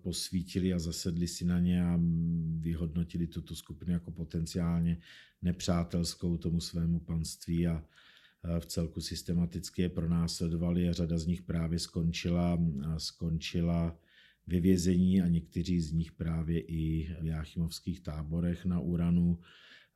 posvítili 0.02 0.74
a 0.74 0.78
zasedli 0.78 1.28
si 1.28 1.44
na 1.44 1.58
ně 1.58 1.84
a 1.84 2.00
vyhodnotili 2.58 3.26
tuto 3.26 3.54
skupinu 3.54 3.92
jako 3.92 4.10
potenciálně 4.10 4.98
nepřátelskou 5.42 6.36
tomu 6.36 6.60
svému 6.60 7.00
panství 7.00 7.66
a 7.66 7.84
eh, 8.44 8.60
v 8.60 8.66
celku 8.66 9.00
systematicky 9.00 9.82
je 9.82 9.88
pronásledovali 9.88 10.88
a 10.88 10.92
řada 10.92 11.18
z 11.18 11.26
nich 11.26 11.42
právě 11.42 11.78
skončila, 11.78 12.58
skončila 12.98 13.96
ve 14.46 14.60
vězení 14.60 15.22
a 15.22 15.28
někteří 15.28 15.80
z 15.80 15.92
nich 15.92 16.12
právě 16.12 16.60
i 16.60 17.16
v 17.20 17.26
jáchymovských 17.26 18.00
táborech 18.00 18.64
na 18.64 18.80
Uranu. 18.80 19.38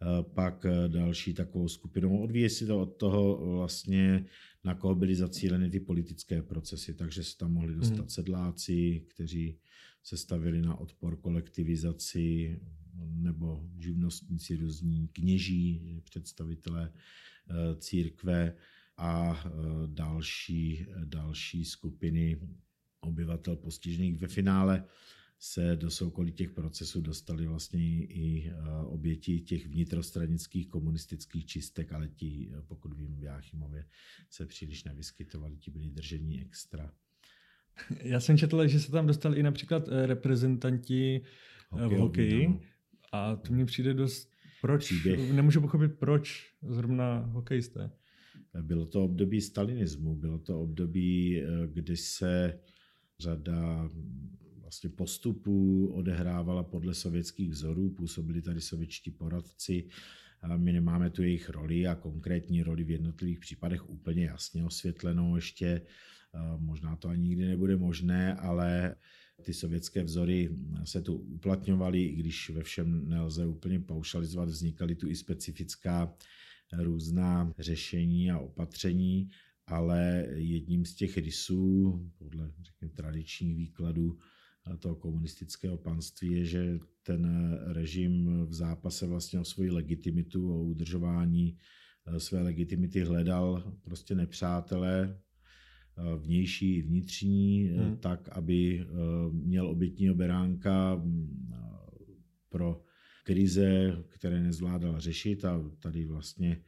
Eh, 0.02 0.22
pak 0.34 0.66
další 0.88 1.34
takovou 1.34 1.68
skupinou. 1.68 2.18
Odvíje 2.18 2.50
si 2.50 2.66
to 2.66 2.80
od 2.80 2.86
toho 2.86 3.50
vlastně, 3.56 4.24
na 4.64 4.74
koho 4.74 4.94
byly 4.94 5.16
zacíleny 5.16 5.70
ty 5.70 5.80
politické 5.80 6.42
procesy, 6.42 6.94
takže 6.94 7.24
se 7.24 7.36
tam 7.36 7.52
mohli 7.52 7.74
dostat 7.74 7.98
hmm. 7.98 8.08
sedláci, 8.08 9.06
kteří 9.08 9.58
se 10.02 10.16
stavili 10.16 10.62
na 10.62 10.74
odpor 10.74 11.16
kolektivizaci, 11.16 12.60
nebo 12.98 13.68
živnostníci 13.78 14.56
různí 14.56 15.08
kněží, 15.08 16.00
představitelé 16.04 16.92
eh, 16.92 17.76
církve 17.76 18.56
a 18.96 19.44
eh, 19.46 19.50
další, 19.86 20.86
další 21.04 21.64
skupiny 21.64 22.40
obyvatel 23.00 23.56
postižených. 23.56 24.18
Ve 24.18 24.28
finále 24.28 24.84
se 25.38 25.76
do 25.76 25.90
soukolí 25.90 26.32
těch 26.32 26.50
procesů 26.50 27.00
dostali 27.00 27.46
vlastně 27.46 28.04
i 28.04 28.52
oběti 28.84 29.40
těch 29.40 29.66
vnitrostranických 29.66 30.68
komunistických 30.68 31.46
čistek, 31.46 31.92
ale 31.92 32.08
ti, 32.08 32.52
pokud 32.68 32.92
vím, 32.92 33.16
v 33.16 33.22
Jáchymově 33.22 33.84
se 34.30 34.46
příliš 34.46 34.84
nevyskytovali, 34.84 35.56
ti 35.56 35.70
byli 35.70 35.90
držení 35.90 36.40
extra. 36.40 36.92
Já 38.02 38.20
jsem 38.20 38.38
četl, 38.38 38.66
že 38.66 38.80
se 38.80 38.92
tam 38.92 39.06
dostali 39.06 39.38
i 39.38 39.42
například 39.42 39.88
eh, 39.88 40.06
reprezentanti 40.06 41.22
Hokej, 41.70 41.96
v 41.96 42.00
hokeji 42.00 42.48
no. 42.48 42.60
a 43.12 43.36
to 43.36 43.52
mně 43.52 43.64
přijde 43.64 43.94
dost... 43.94 44.36
Proč? 44.60 44.84
Příběh. 44.84 45.32
Nemůžu 45.32 45.60
pochopit, 45.60 45.88
proč 45.88 46.52
zrovna 46.62 47.18
hokejisté. 47.18 47.90
Bylo 48.62 48.86
to 48.86 49.04
období 49.04 49.40
stalinismu, 49.40 50.14
bylo 50.14 50.38
to 50.38 50.60
období, 50.60 51.42
eh, 51.42 51.46
kdy 51.66 51.96
se 51.96 52.60
řada 53.18 53.90
vlastně 54.66 54.90
postupů 54.90 55.86
odehrávala 55.94 56.62
podle 56.62 56.94
sovětských 56.94 57.50
vzorů, 57.50 57.90
působili 57.90 58.42
tady 58.42 58.60
sovětští 58.60 59.10
poradci, 59.10 59.88
my 60.56 60.72
nemáme 60.72 61.10
tu 61.10 61.22
jejich 61.22 61.50
roli 61.50 61.86
a 61.86 61.94
konkrétní 61.94 62.62
roli 62.62 62.84
v 62.84 62.90
jednotlivých 62.90 63.40
případech 63.40 63.90
úplně 63.90 64.24
jasně 64.24 64.64
osvětlenou 64.64 65.36
ještě, 65.36 65.82
možná 66.58 66.96
to 66.96 67.08
ani 67.08 67.22
nikdy 67.22 67.46
nebude 67.46 67.76
možné, 67.76 68.34
ale 68.34 68.94
ty 69.42 69.54
sovětské 69.54 70.02
vzory 70.02 70.50
se 70.84 71.02
tu 71.02 71.14
uplatňovaly, 71.14 72.02
i 72.02 72.16
když 72.16 72.50
ve 72.50 72.62
všem 72.62 73.08
nelze 73.08 73.46
úplně 73.46 73.80
paušalizovat, 73.80 74.48
vznikaly 74.48 74.94
tu 74.94 75.08
i 75.08 75.16
specifická 75.16 76.14
různá 76.78 77.52
řešení 77.58 78.30
a 78.30 78.38
opatření, 78.38 79.30
ale 79.66 80.26
jedním 80.34 80.84
z 80.84 80.94
těch 80.94 81.16
rysů, 81.16 82.00
podle 82.18 82.52
řekněme, 82.62 82.92
tradičních 82.92 83.56
výkladů, 83.56 84.18
toho 84.78 84.96
komunistického 84.96 85.76
panství 85.78 86.32
je, 86.32 86.44
že 86.44 86.78
ten 87.02 87.52
režim 87.66 88.46
v 88.46 88.54
zápase 88.54 89.06
vlastně 89.06 89.40
o 89.40 89.44
svoji 89.44 89.70
legitimitu, 89.70 90.52
o 90.52 90.62
udržování 90.62 91.56
eh, 92.06 92.20
své 92.20 92.42
legitimity 92.42 93.00
hledal 93.00 93.72
prostě 93.84 94.14
nepřátelé, 94.14 95.18
eh, 95.98 96.16
vnější 96.18 96.76
i 96.76 96.82
vnitřní, 96.82 97.70
eh, 97.70 97.82
hmm. 97.82 97.96
tak, 97.96 98.28
aby 98.28 98.86
měl 99.30 99.68
obětního 99.68 100.14
beránka 100.14 100.94
mm, 100.94 101.52
pro 102.48 102.82
krize, 103.24 104.02
které 104.08 104.42
nezvládal 104.42 105.00
řešit 105.00 105.44
a 105.44 105.70
tady 105.78 106.06
vlastně 106.06 106.62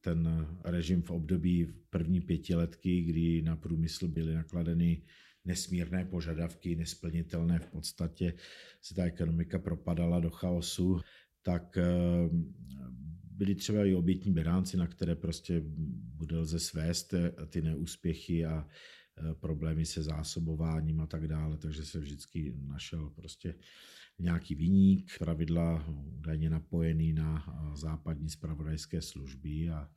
ten 0.00 0.46
režim 0.64 1.02
v 1.02 1.10
období 1.10 1.66
první 1.90 2.20
pětiletky, 2.20 3.02
kdy 3.02 3.42
na 3.42 3.56
průmysl 3.56 4.08
byly 4.08 4.34
nakladeny 4.34 5.02
nesmírné 5.44 6.04
požadavky, 6.04 6.76
nesplnitelné 6.76 7.58
v 7.58 7.66
podstatě, 7.66 8.34
se 8.82 8.94
ta 8.94 9.04
ekonomika 9.04 9.58
propadala 9.58 10.20
do 10.20 10.30
chaosu, 10.30 11.00
tak 11.42 11.78
eh, 11.78 11.84
byli 13.30 13.54
třeba 13.54 13.84
i 13.84 13.94
obětní 13.94 14.32
beránci, 14.32 14.76
na 14.76 14.86
které 14.86 15.14
prostě 15.14 15.62
bude 16.16 16.38
lze 16.38 16.60
svést 16.60 17.14
eh, 17.14 17.32
ty 17.46 17.62
neúspěchy 17.62 18.46
a 18.46 18.66
eh, 18.66 19.34
problémy 19.34 19.86
se 19.86 20.02
zásobováním 20.02 21.00
a 21.00 21.06
tak 21.06 21.28
dále, 21.28 21.58
takže 21.58 21.84
se 21.84 21.98
vždycky 21.98 22.54
našel 22.56 23.10
prostě 23.10 23.54
nějaký 24.18 24.54
výnik, 24.54 25.18
pravidla 25.18 25.88
údajně 25.88 26.50
napojený 26.50 27.12
na 27.12 27.44
západní 27.74 28.30
spravodajské 28.30 29.02
služby 29.02 29.70
a 29.70 29.90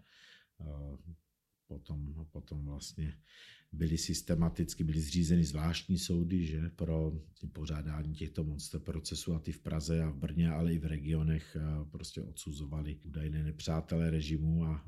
potom, 1.67 2.25
potom 2.31 2.65
vlastně 2.65 3.13
byly 3.77 3.97
systematicky, 3.97 4.83
byly 4.83 4.99
zřízeny 4.99 5.43
zvláštní 5.43 5.97
soudy 5.97 6.45
že, 6.45 6.69
pro 6.75 7.13
pořádání 7.53 8.15
těchto 8.15 8.43
monster 8.43 8.81
procesů 8.81 9.33
a 9.33 9.39
ty 9.39 9.51
v 9.51 9.59
Praze 9.59 10.03
a 10.03 10.09
v 10.09 10.15
Brně, 10.15 10.49
ale 10.49 10.73
i 10.73 10.77
v 10.77 10.85
regionech 10.85 11.57
prostě 11.91 12.21
odsuzovali 12.21 12.95
údajné 13.03 13.43
nepřátelé 13.43 14.09
režimu 14.09 14.65
a 14.65 14.85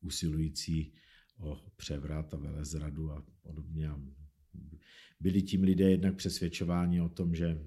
usilující 0.00 0.92
o 1.38 1.60
převrat 1.76 2.34
a 2.34 2.36
velezradu 2.36 3.12
a 3.12 3.24
podobně. 3.42 3.90
Byli 5.20 5.42
tím 5.42 5.62
lidé 5.62 5.90
jednak 5.90 6.16
přesvědčováni 6.16 7.00
o 7.00 7.08
tom, 7.08 7.34
že 7.34 7.58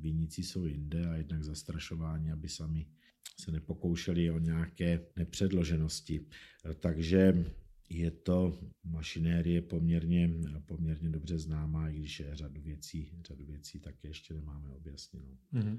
viníci 0.00 0.42
jsou 0.42 0.66
jinde 0.66 1.06
a 1.06 1.16
jednak 1.16 1.44
zastrašováni, 1.44 2.32
aby 2.32 2.48
sami 2.48 2.86
se 3.40 3.50
nepokoušeli 3.50 4.30
o 4.30 4.38
nějaké 4.38 5.06
nepředloženosti. 5.16 6.26
Takže 6.80 7.44
je 7.90 8.10
to 8.10 8.58
mašinérie 8.84 9.62
poměrně, 9.62 10.30
poměrně 10.66 11.08
dobře 11.08 11.38
známá, 11.38 11.88
i 11.88 11.98
když 11.98 12.20
je 12.20 12.36
řadu 12.36 12.60
věcí, 12.60 13.10
řadu 13.28 13.44
věcí 13.46 13.80
také 13.80 14.08
ještě 14.08 14.34
nemáme 14.34 14.70
objasněnou. 14.70 15.36
Mm-hmm. 15.52 15.78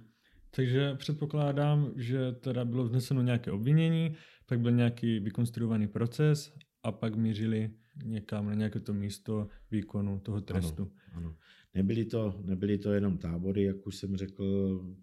Takže 0.55 0.95
předpokládám, 0.95 1.91
že 1.95 2.31
teda 2.31 2.65
bylo 2.65 2.83
vzneseno 2.83 3.21
nějaké 3.21 3.51
obvinění, 3.51 4.15
pak 4.45 4.59
byl 4.59 4.71
nějaký 4.71 5.19
vykonstruovaný 5.19 5.87
proces 5.87 6.53
a 6.83 6.91
pak 6.91 7.15
mířili 7.15 7.71
někam 8.03 8.45
na 8.45 8.53
nějaké 8.53 8.79
to 8.79 8.93
místo 8.93 9.47
výkonu 9.71 10.19
toho 10.19 10.41
trestu. 10.41 10.83
Ano, 10.83 10.91
ano. 11.13 11.35
Nebyly, 11.75 12.05
to, 12.05 12.41
nebyly 12.43 12.77
to 12.77 12.91
jenom 12.91 13.17
tábory, 13.17 13.63
jak 13.63 13.87
už 13.87 13.95
jsem 13.95 14.17
řekl, 14.17 14.45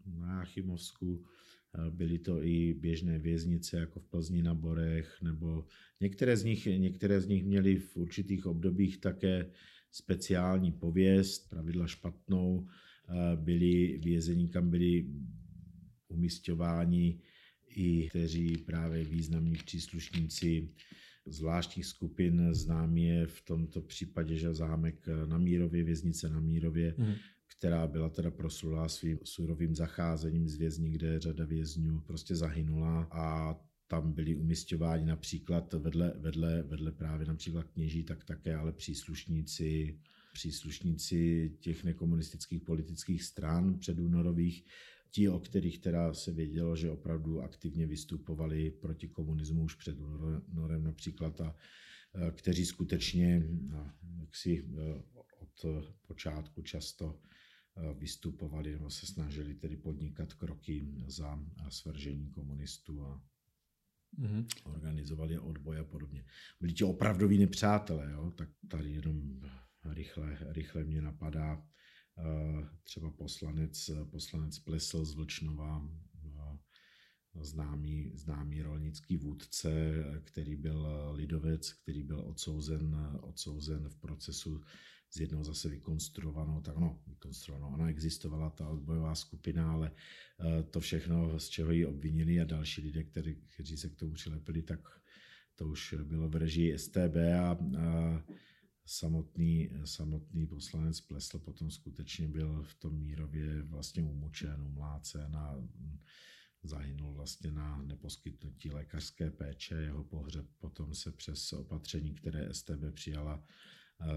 na 0.07 0.45
Chymovsku, 0.45 1.25
Byly 1.91 2.19
to 2.19 2.45
i 2.45 2.75
běžné 2.75 3.19
věznice, 3.19 3.77
jako 3.77 4.01
v 4.01 4.07
Plzni 4.07 4.43
na 4.43 4.55
Borech, 4.55 5.23
nebo 5.23 5.67
některé 6.01 6.37
z 6.37 6.45
nich, 6.45 6.67
některé 6.67 7.21
z 7.21 7.27
nich 7.27 7.45
měly 7.45 7.77
v 7.77 7.97
určitých 7.97 8.47
obdobích 8.47 8.99
také 8.99 9.51
speciální 9.91 10.73
pověst, 10.73 11.51
pravidla 11.51 11.87
špatnou, 11.87 12.69
byli 13.37 14.01
vězení, 14.05 14.49
kam 14.49 14.71
byli 14.71 15.07
umistováni 16.09 17.21
i 17.69 18.09
kteří 18.09 18.57
právě 18.57 19.05
významní 19.05 19.57
příslušníci 19.57 20.69
zvláštních 21.27 21.87
skupin, 21.87 22.55
známý 22.55 23.05
je 23.05 23.27
v 23.27 23.41
tomto 23.41 23.83
případě, 23.83 24.37
že 24.37 24.55
zámek 24.55 25.09
na 25.27 25.39
Mírově, 25.39 25.85
věznice 25.85 26.29
na 26.29 26.41
Mírově, 26.41 26.95
mm. 26.99 27.15
Která 27.59 27.87
byla 27.87 28.09
teda 28.09 28.31
proslulá 28.31 28.89
svým 28.89 29.19
surovým 29.25 29.75
zacházením 29.75 30.49
z 30.49 30.57
vězní, 30.57 30.91
kde 30.91 31.21
řada 31.21 31.45
vězňů 31.45 32.01
prostě 32.01 32.37
zahynula 32.37 33.09
a 33.11 33.57
tam 33.87 34.13
byli 34.13 34.35
umistováni 34.35 35.05
například 35.05 35.73
vedle, 35.73 36.13
vedle, 36.17 36.63
vedle 36.63 36.93
právě 36.93 37.27
například 37.27 37.67
kněží, 37.69 38.05
tak 38.05 38.25
také 38.25 38.55
ale 38.57 38.73
příslušníci 38.73 39.99
příslušníci 40.33 41.53
těch 41.61 41.85
nekomunistických 41.85 42.63
politických 42.63 43.23
stran 43.23 43.79
předúnorových, 43.79 44.65
ti, 45.11 45.29
o 45.29 45.39
kterých 45.39 45.79
teda 45.79 46.15
se 46.15 46.33
vědělo, 46.33 46.77
že 46.77 46.91
opravdu 46.91 47.43
aktivně 47.43 47.87
vystupovali 47.87 48.71
proti 48.71 49.09
komunismu 49.09 49.63
už 49.63 49.75
před 49.75 49.97
únorem 50.53 50.85
například 50.85 51.41
a 51.41 51.57
e, 52.15 52.31
kteří 52.31 52.67
skutečně 52.67 53.43
jaksi 54.21 54.65
e, 54.79 55.03
od 55.39 55.67
počátku 56.07 56.63
často 56.63 57.21
vystupovali 57.95 58.73
nebo 58.73 58.91
se 58.91 59.07
snažili 59.07 59.55
tedy 59.55 59.77
podnikat 59.77 60.35
kroky 60.35 60.89
za 61.07 61.41
svržení 61.69 62.31
komunistů 62.31 63.03
a 63.03 63.23
mm-hmm. 64.19 64.47
organizovali 64.65 65.39
odboj 65.39 65.79
a 65.79 65.85
podobně. 65.85 66.25
Byli 66.61 66.73
ti 66.73 66.85
opravdoví 66.85 67.39
nepřátelé, 67.39 68.13
jo? 68.13 68.31
tak 68.31 68.49
tady 68.69 68.93
jenom 68.93 69.41
rychle, 69.85 70.39
rychle 70.41 70.85
mě 70.85 71.03
napadá 71.03 71.67
eh, 72.19 72.69
třeba 72.83 73.11
poslanec, 73.11 73.91
poslanec 74.11 74.59
Plesl 74.59 75.05
z 75.05 75.15
Vlčnova, 75.15 75.91
eh, 76.25 76.59
známý, 77.41 78.13
známý 78.15 78.63
rolnický 78.63 79.17
vůdce, 79.17 80.05
který 80.25 80.57
byl 80.57 81.11
lidovec, 81.13 81.73
který 81.73 82.03
byl 82.03 82.21
odsouzen, 82.21 82.97
odsouzen 83.21 83.89
v 83.89 83.97
procesu 83.97 84.61
s 85.11 85.21
jednou 85.21 85.45
zase 85.45 85.69
vykonstruovanou, 85.69 86.61
tak 86.61 86.77
no, 86.77 86.99
vykonstruovanou, 87.07 87.75
ona 87.75 87.89
existovala, 87.89 88.51
ta 88.51 88.69
odbojová 88.69 89.15
skupina, 89.15 89.73
ale 89.73 89.91
eh, 89.91 90.63
to 90.63 90.81
všechno, 90.81 91.41
z 91.41 91.49
čeho 91.49 91.71
ji 91.73 91.87
obvinili 91.87 92.41
a 92.41 92.45
další 92.45 92.83
lidé, 92.83 93.05
kteří, 93.05 93.35
kteří 93.55 93.77
se 93.77 93.89
k 93.89 93.97
tomu 93.97 94.13
přilepili, 94.13 94.63
tak 94.63 94.81
to 95.55 95.67
už 95.67 95.95
bylo 96.03 96.29
v 96.29 96.37
režii 96.37 96.79
STB 96.79 97.17
a, 97.41 97.51
a 97.51 98.23
samotný, 98.87 99.71
samotný 99.85 100.47
poslanec 100.47 101.01
Plesl 101.01 101.39
potom 101.39 101.71
skutečně 101.71 102.29
byl 102.29 102.63
v 102.63 102.75
tom 102.75 102.99
Mírově 102.99 103.63
vlastně 103.63 104.03
umučen, 104.03 104.63
umlácen 104.63 105.37
a 105.37 105.57
zahynul 106.63 107.15
vlastně 107.15 107.53
na 107.53 107.83
neposkytnutí 107.83 108.71
lékařské 108.71 109.31
péče. 109.31 109.75
Jeho 109.75 110.05
pohřeb 110.05 110.47
potom 110.59 110.95
se 110.95 111.13
přes 111.13 111.53
opatření, 111.53 112.15
které 112.15 112.55
STB 112.55 112.95
přijala, 112.95 113.45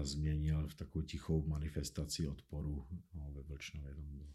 změnil 0.02 0.68
v 0.68 0.74
takovou 0.74 1.04
tichou 1.04 1.46
manifestaci 1.46 2.28
odporu. 2.28 2.86
No, 3.14 3.32
ve 3.32 3.42
Vlčnově 3.42 3.94
tam 3.94 4.16
bylo 4.16 4.34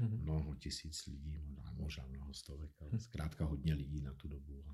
mhm. 0.00 0.22
mnoho 0.22 0.54
tisíc 0.54 1.06
lidí, 1.06 1.38
možná 1.76 2.06
mnoho 2.06 2.34
stovek, 2.34 2.70
ale 2.80 2.98
zkrátka 2.98 3.44
hodně 3.44 3.74
lidí 3.74 4.00
na 4.00 4.14
tu 4.14 4.28
dobu. 4.28 4.64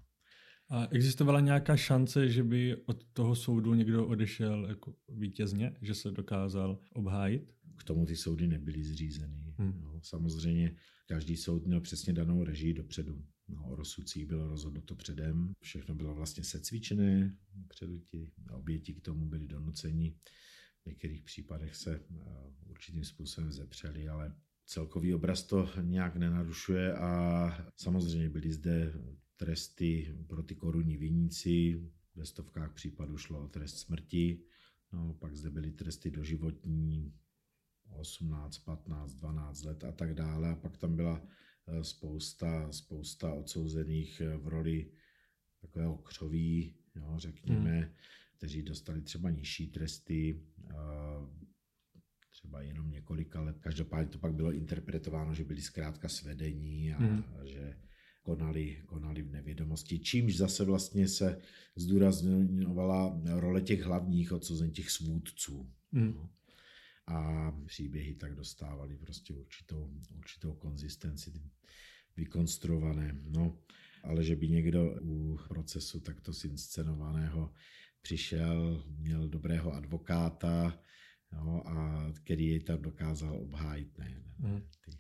A 0.69 0.87
existovala 0.91 1.41
nějaká 1.41 1.77
šance, 1.77 2.29
že 2.29 2.43
by 2.43 2.77
od 2.77 3.05
toho 3.13 3.37
soudu 3.37 3.75
někdo 3.75 4.07
odešel 4.07 4.67
jako 4.69 4.95
vítězně, 5.09 5.77
že 5.83 5.95
se 5.95 6.11
dokázal 6.11 6.79
obhájit? 6.93 7.55
K 7.77 7.85
tomu 7.85 8.07
ty 8.07 8.17
soudy 8.17 8.49
nebyly 8.49 8.85
zřízeny. 8.85 9.55
Hmm. 9.59 9.81
No, 9.81 10.01
samozřejmě 10.03 10.77
každý 11.07 11.37
soud 11.37 11.67
měl 11.67 11.81
přesně 11.81 12.13
danou 12.13 12.45
režii 12.45 12.75
dopředu. 12.75 13.25
No, 13.53 13.65
o 13.65 13.77
rozsudcích 13.77 14.27
bylo 14.27 14.49
rozhodnuto 14.49 14.95
předem, 14.95 15.53
všechno 15.61 15.95
bylo 15.95 16.15
vlastně 16.15 16.45
secvičené, 16.45 17.37
předu 17.69 17.99
ti 17.99 18.31
oběti 18.51 18.95
k 18.95 19.01
tomu 19.01 19.27
byli 19.27 19.47
donuceni. 19.47 20.17
V 20.83 20.87
některých 20.87 21.23
případech 21.23 21.77
se 21.77 22.01
uh, 22.01 22.71
určitým 22.71 23.05
způsobem 23.05 23.53
zepřeli, 23.53 24.09
ale 24.09 24.35
celkový 24.67 25.15
obraz 25.15 25.43
to 25.43 25.71
nějak 25.81 26.17
nenarušuje 26.17 26.95
a 26.95 27.51
samozřejmě 27.77 28.31
byly 28.31 28.53
zde 28.53 28.93
tresty 29.37 30.17
pro 30.27 30.43
ty 30.43 30.55
korunní 30.55 30.97
viníci. 30.97 31.91
Ve 32.15 32.27
stovkách 32.27 32.73
případů 32.73 33.17
šlo 33.17 33.45
o 33.45 33.49
trest 33.49 33.79
smrti. 33.79 34.45
No, 34.93 35.15
pak 35.15 35.37
zde 35.37 35.51
byly 35.51 35.73
tresty 35.73 36.11
doživotní, 36.11 37.15
18, 37.89 38.59
15, 38.59 39.15
12 39.15 39.63
let 39.65 39.85
a 39.85 39.93
tak 39.93 40.15
dále. 40.15 40.51
A 40.51 40.57
pak 40.57 40.77
tam 40.77 40.97
byla 40.97 41.23
eh, 41.23 41.42
spousta, 41.83 42.73
spousta 42.73 43.35
odsouzených 43.35 44.21
eh, 44.21 44.37
v 44.37 44.49
roli 44.49 44.91
takového 45.61 45.97
křoví, 45.97 46.75
jo, 46.97 47.15
řekněme, 47.17 47.81
hmm. 47.81 47.91
kteří 48.37 48.63
dostali 48.63 49.03
třeba 49.03 49.31
nižší 49.31 49.67
tresty, 49.67 50.43
eh, 50.71 50.75
třeba 52.31 52.63
jenom 52.63 52.91
několika 52.91 53.41
let. 53.41 53.57
Každopádně 53.61 54.13
to 54.13 54.19
pak 54.19 54.35
bylo 54.35 54.53
interpretováno, 54.53 55.35
že 55.35 55.45
byli 55.45 55.63
zkrátka 55.63 56.09
svedení 56.09 56.95
a, 56.95 56.99
hmm. 56.99 57.25
že 57.45 57.77
konali, 58.23 58.83
konali 58.87 59.23
v 59.23 59.31
nevědomosti, 59.31 59.99
čímž 59.99 60.37
zase 60.37 60.65
vlastně 60.65 61.09
se 61.09 61.41
zdůrazňovala 61.77 63.21
role 63.27 63.61
těch 63.61 63.83
hlavních 63.83 64.33
odsozen, 64.33 64.71
těch 64.71 64.91
svůdců. 64.91 65.71
Mm. 65.93 66.15
No. 66.15 66.31
A 67.13 67.53
příběhy 67.67 68.15
tak 68.15 68.35
dostávaly 68.35 68.97
prostě 68.97 69.35
určitou, 69.35 69.91
určitou 70.19 70.55
konzistenci 70.55 71.33
vykonstruované. 72.17 73.21
No, 73.25 73.59
ale 74.03 74.25
že 74.25 74.37
by 74.37 74.49
někdo 74.49 74.97
u 75.03 75.39
procesu 75.49 76.01
takto 76.01 76.33
zinscenovaného 76.33 77.53
přišel, 78.03 78.85
měl 78.99 79.29
dobrého 79.29 79.73
advokáta, 79.73 80.79
no, 81.33 81.69
a 81.69 82.07
který 82.13 82.47
jej 82.47 82.61
tam 82.61 82.83
dokázal 82.83 83.39
obhájit. 83.39 83.99
Ne, 83.99 84.23
ne, 84.39 84.49
mm. 84.49 84.61
ty 84.85 84.99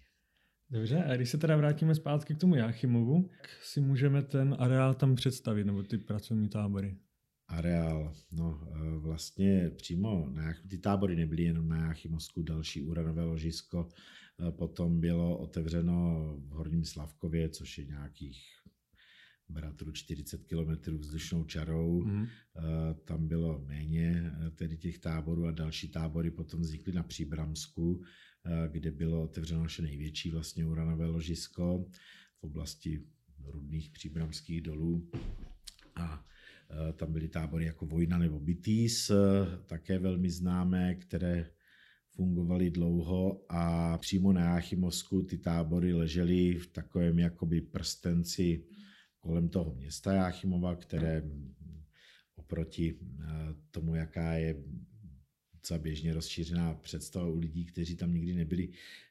Dobře, 0.70 1.04
a 1.04 1.16
když 1.16 1.30
se 1.30 1.38
teda 1.38 1.56
vrátíme 1.56 1.94
zpátky 1.94 2.34
k 2.34 2.38
tomu 2.38 2.54
Jáchymovu, 2.54 3.30
jak 3.40 3.50
si 3.62 3.80
můžeme 3.80 4.22
ten 4.22 4.56
areál 4.58 4.94
tam 4.94 5.14
představit, 5.14 5.64
nebo 5.64 5.82
ty 5.82 5.98
pracovní 5.98 6.48
tábory? 6.48 6.96
Areál, 7.52 8.14
no 8.32 8.60
e, 8.74 8.98
vlastně 8.98 9.70
přímo 9.76 10.28
na 10.30 10.54
ty 10.68 10.78
tábory 10.78 11.16
nebyly 11.16 11.42
jenom 11.42 11.68
na 11.68 11.76
Jáchymovsku, 11.76 12.42
další 12.42 12.82
uranové 12.82 13.24
ložisko, 13.24 13.88
e, 14.48 14.52
potom 14.52 15.00
bylo 15.00 15.38
otevřeno 15.38 16.18
v 16.38 16.48
Horním 16.48 16.84
Slavkově, 16.84 17.48
což 17.48 17.78
je 17.78 17.84
nějakých 17.84 18.42
bratrů 19.48 19.92
40 19.92 20.44
km 20.44 20.96
vzdušnou 20.96 21.44
čarou. 21.44 22.04
Mm. 22.04 22.26
Tam 23.04 23.28
bylo 23.28 23.64
méně 23.66 24.32
tedy 24.54 24.76
těch 24.76 24.98
táborů 24.98 25.46
a 25.46 25.50
další 25.50 25.88
tábory 25.88 26.30
potom 26.30 26.60
vznikly 26.60 26.92
na 26.92 27.02
Příbramsku, 27.02 28.02
kde 28.68 28.90
bylo 28.90 29.22
otevřeno 29.22 29.62
naše 29.62 29.82
největší 29.82 30.30
vlastně 30.30 30.66
uranové 30.66 31.06
ložisko 31.06 31.84
v 32.40 32.44
oblasti 32.44 33.04
rudných 33.44 33.90
příbramských 33.90 34.60
dolů. 34.60 35.10
A 35.94 36.24
tam 36.96 37.12
byly 37.12 37.28
tábory 37.28 37.64
jako 37.64 37.86
Vojna 37.86 38.18
nebo 38.18 38.40
Bitýs, 38.40 39.10
eh, 39.10 39.14
také 39.66 39.98
velmi 39.98 40.30
známé, 40.30 40.94
které 40.94 41.50
fungovaly 42.10 42.70
dlouho 42.70 43.44
a 43.48 43.98
přímo 43.98 44.32
na 44.32 44.40
Jáchymovsku 44.40 45.22
ty 45.22 45.38
tábory 45.38 45.92
ležely 45.92 46.54
v 46.54 46.66
takovém 46.66 47.18
jakoby 47.18 47.60
prstenci 47.60 48.64
kolem 49.20 49.48
toho 49.48 49.74
města 49.74 50.12
Jáchymova, 50.12 50.76
které 50.76 51.22
oproti 52.34 52.98
tomu, 53.70 53.94
jaká 53.94 54.32
je 54.32 54.56
docela 55.54 55.78
běžně 55.78 56.14
rozšířená 56.14 56.74
představa 56.74 57.26
u 57.26 57.38
lidí, 57.38 57.64
kteří 57.64 57.96
tam 57.96 58.14
nikdy 58.14 58.34
nebyli. 58.34 58.68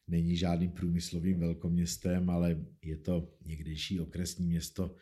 Není 0.07 0.35
žádným 0.35 0.71
průmyslovým 0.71 1.39
velkoměstem, 1.39 2.29
ale 2.29 2.65
je 2.81 2.97
to 2.97 3.33
někdejší 3.45 3.99
okresní 3.99 4.47
město 4.47 4.95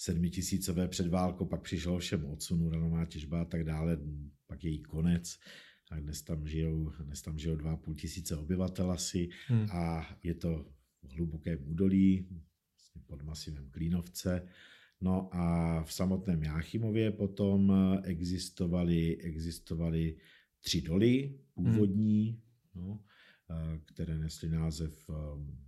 sedmitisícové 0.00 0.88
před 0.88 1.06
válkou, 1.06 1.44
pak 1.44 1.62
přišlo 1.62 1.98
všem 1.98 2.24
odsun, 2.24 2.62
uranová 2.62 3.04
těžba 3.04 3.42
a 3.42 3.44
tak 3.44 3.64
dále, 3.64 3.98
pak 4.46 4.64
její 4.64 4.82
konec 4.82 5.38
a 5.90 6.00
dnes 6.00 6.22
tam 6.22 6.46
žijou, 6.46 6.92
dnes 7.00 7.22
tam 7.22 7.38
žijou 7.38 7.56
dva 7.56 7.76
půl 7.76 7.94
tisíce 7.94 8.36
obyvatel 8.36 8.92
asi 8.92 9.28
hmm. 9.46 9.66
a 9.70 10.08
je 10.22 10.34
to 10.34 10.72
v 11.02 11.12
hlubokém 11.12 11.58
údolí, 11.62 12.26
vlastně 12.70 13.02
pod 13.06 13.22
masivem 13.22 13.70
Klínovce. 13.70 14.48
No 15.00 15.34
a 15.34 15.82
v 15.84 15.92
samotném 15.92 16.42
Jáchymově 16.42 17.10
potom 17.10 17.72
existovaly, 18.04 19.16
existovaly 19.16 20.16
tři 20.60 20.80
doly 20.80 21.38
původní, 21.54 22.42
hmm. 22.74 22.86
no, 22.86 23.04
které 23.84 24.18
nesly 24.18 24.48
název 24.48 25.08
um, 25.08 25.58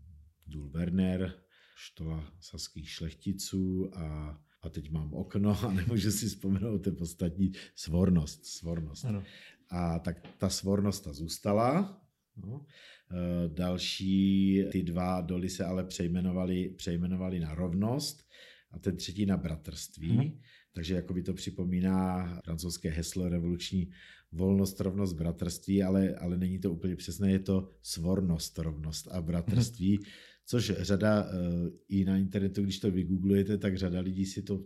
Důl 0.47 0.68
Werner, 0.68 1.42
štola 1.75 2.33
saských 2.41 2.91
šlechticů 2.91 3.91
a, 3.97 4.39
a 4.63 4.69
teď 4.69 4.91
mám 4.91 5.15
okno 5.15 5.65
a 5.65 5.73
nemůžu 5.73 6.11
si 6.11 6.27
vzpomenout 6.27 6.79
ten 6.79 6.97
podstatní 6.97 7.53
svornost. 7.75 8.47
svornost. 8.47 9.05
Ano. 9.05 9.23
A 9.69 9.99
tak 9.99 10.17
ta 10.39 10.49
svornost 10.49 11.05
ta 11.05 11.13
zůstala, 11.13 12.03
No. 12.37 12.67
Eh, 13.11 13.49
další, 13.49 14.65
ty 14.73 14.83
dva 14.83 15.21
doly 15.21 15.51
se 15.51 15.65
ale 15.65 15.85
přejmenovali, 15.85 16.69
přejmenovali 16.69 17.41
na 17.41 17.55
rovnost 17.55 18.29
a 18.71 18.79
ten 18.79 18.97
třetí 18.97 19.27
na 19.27 19.37
bratrství. 19.37 20.17
Hmm. 20.17 20.41
Takže 20.73 20.95
jako 20.95 21.15
by 21.15 21.23
to 21.23 21.35
připomíná 21.35 22.27
francouzské 22.45 22.91
heslo 22.91 23.29
revoluční 23.29 23.91
volnost, 24.33 24.81
rovnost, 24.81 25.13
bratrství, 25.13 25.83
ale, 25.83 26.15
ale 26.15 26.39
není 26.39 26.59
to 26.59 26.73
úplně 26.73 26.97
přesné, 26.97 27.31
je 27.31 27.39
to 27.39 27.71
svornost, 27.83 28.59
rovnost 28.59 29.09
a 29.09 29.23
bratrství, 29.23 29.97
hmm. 29.97 30.05
Což 30.46 30.72
řada 30.78 31.26
eh, 31.26 31.70
i 31.88 32.05
na 32.05 32.16
internetu, 32.16 32.62
když 32.62 32.78
to 32.78 32.90
vygooglujete, 32.90 33.59
tak 33.59 33.76
řada 33.76 34.00
lidí 34.00 34.26
si 34.26 34.42
to 34.42 34.64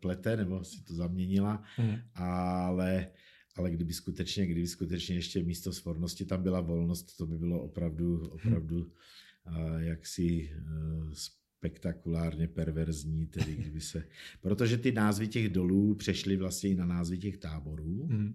plete 0.00 0.36
nebo 0.36 0.64
si 0.64 0.84
to 0.84 0.94
zaměnila, 0.94 1.62
hmm. 1.76 1.96
ale 2.14 3.10
ale 3.56 3.70
kdyby 3.70 3.92
skutečně, 3.94 4.46
kdyby 4.46 4.66
skutečně 4.66 5.14
ještě 5.14 5.42
místo 5.42 5.72
svornosti 5.72 6.24
tam 6.24 6.42
byla 6.42 6.60
volnost, 6.60 7.16
to 7.16 7.26
by 7.26 7.38
bylo 7.38 7.62
opravdu, 7.62 8.28
opravdu 8.28 8.92
hmm. 9.44 9.82
jaksi 9.82 10.50
e, 10.52 10.60
spektakulárně 11.12 12.48
perverzní, 12.48 13.26
tedy 13.26 13.54
kdyby 13.56 13.80
se, 13.80 14.04
protože 14.40 14.78
ty 14.78 14.92
názvy 14.92 15.28
těch 15.28 15.48
dolů 15.48 15.94
přešly 15.94 16.36
vlastně 16.36 16.70
i 16.70 16.74
na 16.74 16.86
názvy 16.86 17.18
těch 17.18 17.38
táborů, 17.38 18.06
hmm. 18.06 18.34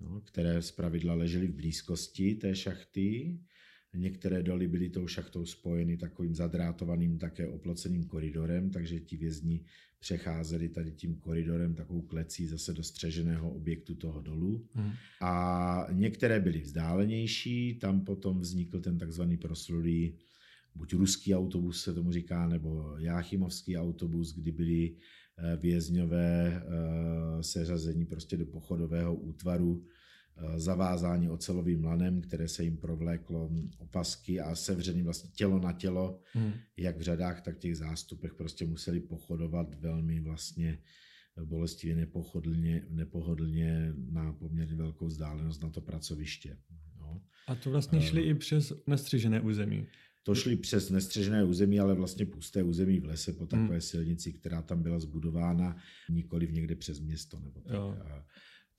no, 0.00 0.20
které 0.20 0.62
zpravidla 0.62 1.14
ležely 1.14 1.46
v 1.46 1.54
blízkosti 1.54 2.34
té 2.34 2.56
šachty. 2.56 3.40
Některé 3.94 4.42
doly 4.42 4.68
byly 4.68 4.88
tou 4.88 5.06
šachtou 5.06 5.46
spojeny 5.46 5.96
takovým 5.96 6.34
zadrátovaným 6.34 7.18
také 7.18 7.48
oploceným 7.48 8.04
koridorem, 8.04 8.70
takže 8.70 9.00
ti 9.00 9.16
vězni 9.16 9.64
přecházeli 10.00 10.68
tady 10.68 10.92
tím 10.92 11.14
koridorem 11.14 11.74
takovou 11.74 12.02
klecí 12.02 12.46
zase 12.46 12.74
do 12.74 12.82
střeženého 12.82 13.50
objektu 13.50 13.94
toho 13.94 14.20
dolu. 14.20 14.66
Hmm. 14.72 14.92
A 15.20 15.86
některé 15.92 16.40
byly 16.40 16.60
vzdálenější, 16.60 17.74
tam 17.74 18.04
potom 18.04 18.40
vznikl 18.40 18.80
ten 18.80 18.98
takzvaný 18.98 19.36
proslulý 19.36 20.18
buď 20.74 20.92
ruský 20.92 21.34
autobus 21.34 21.82
se 21.82 21.94
tomu 21.94 22.12
říká, 22.12 22.48
nebo 22.48 22.94
jáchymovský 22.98 23.76
autobus, 23.76 24.34
kdy 24.34 24.52
byli 24.52 24.96
eh, 25.38 25.56
vězňové 25.56 26.46
eh, 26.46 27.42
seřazení 27.42 28.04
prostě 28.04 28.36
do 28.36 28.46
pochodového 28.46 29.14
útvaru, 29.14 29.84
zavázání 30.56 31.30
ocelovým 31.30 31.84
lanem, 31.84 32.20
které 32.20 32.48
se 32.48 32.64
jim 32.64 32.76
provléklo 32.76 33.50
opasky 33.78 34.40
a 34.40 34.54
sevřený 34.54 35.02
vlastně 35.02 35.30
tělo 35.34 35.58
na 35.58 35.72
tělo, 35.72 36.20
hmm. 36.32 36.52
jak 36.76 36.98
v 36.98 37.00
řadách, 37.00 37.40
tak 37.40 37.56
v 37.56 37.58
těch 37.58 37.76
zástupech 37.76 38.34
prostě 38.34 38.66
museli 38.66 39.00
pochodovat 39.00 39.74
velmi 39.74 40.20
vlastně 40.20 40.78
bolestivě 41.44 41.96
nepohodlně, 41.96 42.86
nepohodlně 42.90 43.92
na 44.10 44.32
poměrně 44.32 44.74
velkou 44.74 45.06
vzdálenost 45.06 45.62
na 45.62 45.70
to 45.70 45.80
pracoviště. 45.80 46.58
No. 47.00 47.22
A 47.46 47.54
to 47.54 47.70
vlastně 47.70 48.00
šli 48.00 48.22
uh, 48.22 48.28
i 48.28 48.34
přes 48.34 48.72
nestřižené 48.86 49.40
území. 49.40 49.86
To 50.22 50.34
šli 50.34 50.56
přes 50.56 50.90
nestřežené 50.90 51.44
území, 51.44 51.80
ale 51.80 51.94
vlastně 51.94 52.26
pusté 52.26 52.62
území 52.62 53.00
v 53.00 53.04
lese 53.04 53.32
po 53.32 53.46
takové 53.46 53.68
hmm. 53.68 53.80
silnici, 53.80 54.32
která 54.32 54.62
tam 54.62 54.82
byla 54.82 55.00
zbudována 55.00 55.76
nikoli 56.08 56.46
v 56.46 56.52
někde 56.52 56.76
přes 56.76 57.00
město. 57.00 57.40
Nebo 57.40 57.60
tak. 57.60 57.74
Jo. 57.74 57.96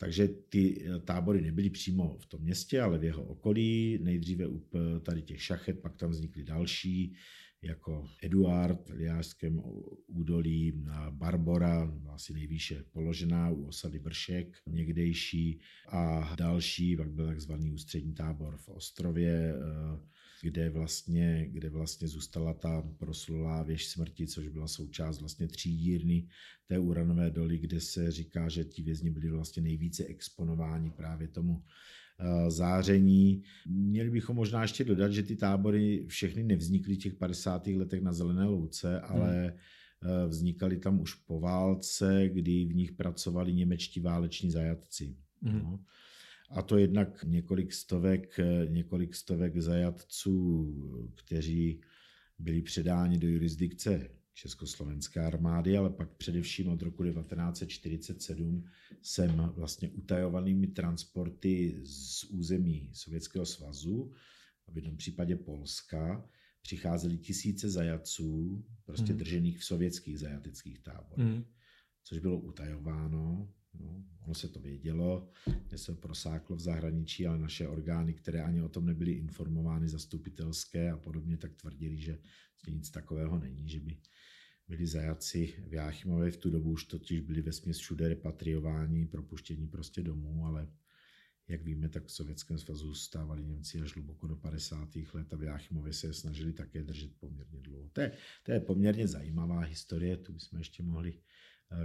Takže 0.01 0.27
ty 0.27 0.81
eh, 0.81 0.99
tábory 0.99 1.41
nebyly 1.41 1.69
přímo 1.69 2.17
v 2.19 2.25
tom 2.25 2.41
městě, 2.41 2.81
ale 2.81 2.97
v 2.97 3.03
jeho 3.03 3.23
okolí. 3.23 3.99
Nejdříve 4.01 4.47
u 4.47 4.63
tady 5.03 5.21
těch 5.21 5.43
šachet, 5.43 5.79
pak 5.79 5.95
tam 5.95 6.09
vznikly 6.09 6.43
další, 6.43 7.15
jako 7.61 8.07
Eduard 8.23 8.89
v 8.89 8.93
Liářském 8.93 9.61
údolí, 10.07 10.83
Barbora, 11.09 11.93
asi 12.09 12.33
nejvýše 12.33 12.83
položená 12.91 13.49
u 13.49 13.65
osady 13.65 13.99
Bršek, 13.99 14.57
někdejší, 14.67 15.59
a 15.87 16.35
další, 16.35 16.97
pak 16.97 17.11
byl 17.11 17.27
takzvaný 17.27 17.71
ústřední 17.71 18.13
tábor 18.13 18.57
v 18.57 18.69
Ostrově, 18.69 19.53
eh, 19.55 19.99
kde 20.43 20.69
vlastně, 20.69 21.47
kde 21.51 21.69
vlastně 21.69 22.07
zůstala 22.07 22.53
ta 22.53 22.81
proslulá 22.97 23.63
věž 23.63 23.87
smrti, 23.87 24.27
což 24.27 24.47
byla 24.47 24.67
součást 24.67 25.19
vlastně 25.19 25.47
třídírny 25.47 26.27
té 26.67 26.79
uranové 26.79 27.31
doly, 27.31 27.57
kde 27.57 27.79
se 27.79 28.11
říká, 28.11 28.49
že 28.49 28.63
ti 28.63 28.83
vězni 28.83 29.09
byli 29.09 29.29
vlastně 29.29 29.61
nejvíce 29.61 30.05
exponováni 30.05 30.91
právě 30.91 31.27
tomu 31.27 31.63
eh, 32.19 32.51
záření. 32.51 33.43
Měli 33.67 34.09
bychom 34.09 34.35
možná 34.35 34.61
ještě 34.61 34.83
dodat, 34.83 35.11
že 35.11 35.23
ty 35.23 35.35
tábory 35.35 36.05
všechny 36.07 36.43
nevznikly 36.43 36.95
v 36.95 36.99
těch 36.99 37.13
50. 37.13 37.67
letech 37.67 38.01
na 38.01 38.13
Zelené 38.13 38.45
louce, 38.45 38.99
ale 39.01 39.43
hmm. 40.01 40.29
vznikaly 40.29 40.77
tam 40.77 41.01
už 41.01 41.13
po 41.13 41.39
válce, 41.39 42.29
kdy 42.33 42.65
v 42.65 42.75
nich 42.75 42.91
pracovali 42.91 43.53
němečtí 43.53 43.99
váleční 43.99 44.51
zajatci. 44.51 45.15
Hmm. 45.41 45.59
No. 45.59 45.79
A 46.51 46.61
to 46.61 46.77
jednak 46.77 47.23
několik 47.23 47.73
stovek, 47.73 48.39
několik 48.67 49.15
stovek 49.15 49.57
zajatců, 49.57 50.73
kteří 51.15 51.81
byli 52.39 52.61
předáni 52.61 53.17
do 53.17 53.27
jurisdikce 53.27 54.09
Československé 54.33 55.19
armády, 55.19 55.77
ale 55.77 55.89
pak 55.89 56.09
především 56.17 56.67
od 56.67 56.81
roku 56.81 57.03
1947 57.03 58.65
jsem 59.01 59.51
vlastně 59.55 59.89
utajovanými 59.89 60.67
transporty 60.67 61.79
z 61.83 62.23
území 62.23 62.89
Sovětského 62.93 63.45
svazu, 63.45 64.13
v 64.67 64.75
jednom 64.75 64.97
případě 64.97 65.35
Polska, 65.35 66.29
přicházely 66.61 67.17
tisíce 67.17 67.69
zajatců, 67.69 68.65
prostě 68.85 69.13
mm. 69.13 69.17
držených 69.19 69.59
v 69.59 69.63
sovětských 69.65 70.19
zajateckých 70.19 70.79
táborech, 70.79 71.25
mm. 71.25 71.43
což 72.03 72.19
bylo 72.19 72.39
utajováno 72.39 73.53
No, 73.79 74.03
ono 74.25 74.35
se 74.35 74.47
to 74.47 74.59
vědělo, 74.59 75.29
že 75.69 75.77
se 75.77 75.95
prosáklo 75.95 76.55
v 76.55 76.59
zahraničí, 76.59 77.27
ale 77.27 77.37
naše 77.37 77.67
orgány, 77.67 78.13
které 78.13 78.43
ani 78.43 78.61
o 78.61 78.69
tom 78.69 78.85
nebyly 78.85 79.11
informovány, 79.11 79.89
zastupitelské 79.89 80.91
a 80.91 80.97
podobně, 80.97 81.37
tak 81.37 81.55
tvrdili, 81.55 81.97
že 81.97 82.19
nic 82.67 82.91
takového 82.91 83.39
není, 83.39 83.69
že 83.69 83.79
by 83.79 83.97
byli 84.67 84.87
zajaci 84.87 85.55
v 85.67 85.73
Jáchymově 85.73 86.31
v 86.31 86.37
tu 86.37 86.49
dobu 86.49 86.71
už 86.71 86.83
totiž 86.83 87.19
byli 87.19 87.41
ve 87.41 87.51
směs 87.51 87.77
všude 87.77 88.07
repatriováni, 88.07 89.05
propuštění 89.05 89.67
prostě 89.67 90.03
domů, 90.03 90.45
ale 90.45 90.67
jak 91.47 91.63
víme, 91.63 91.89
tak 91.89 92.05
v 92.05 92.11
Sovětském 92.11 92.57
svazu 92.57 92.93
stávali 92.93 93.45
Němci 93.45 93.81
až 93.81 93.93
hluboko 93.93 94.27
do 94.27 94.35
50. 94.35 94.89
let 95.13 95.33
a 95.33 95.37
v 95.37 95.43
Jáchymově 95.43 95.93
se 95.93 96.07
je 96.07 96.13
snažili 96.13 96.53
také 96.53 96.83
držet 96.83 97.11
poměrně 97.19 97.59
dlouho. 97.59 97.89
To 97.89 98.01
je, 98.01 98.11
to 98.43 98.51
je 98.51 98.59
poměrně 98.59 99.07
zajímavá 99.07 99.59
historie, 99.59 100.17
tu 100.17 100.33
bychom 100.33 100.59
ještě 100.59 100.83
mohli 100.83 101.13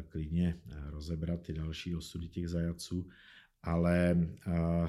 klidně 0.08 0.60
eh, 0.68 0.90
rozebrat 0.90 1.42
ty 1.42 1.52
další 1.52 1.94
osudy 1.94 2.28
těch 2.28 2.48
zajaců, 2.48 3.08
ale 3.62 4.28
eh, 4.46 4.88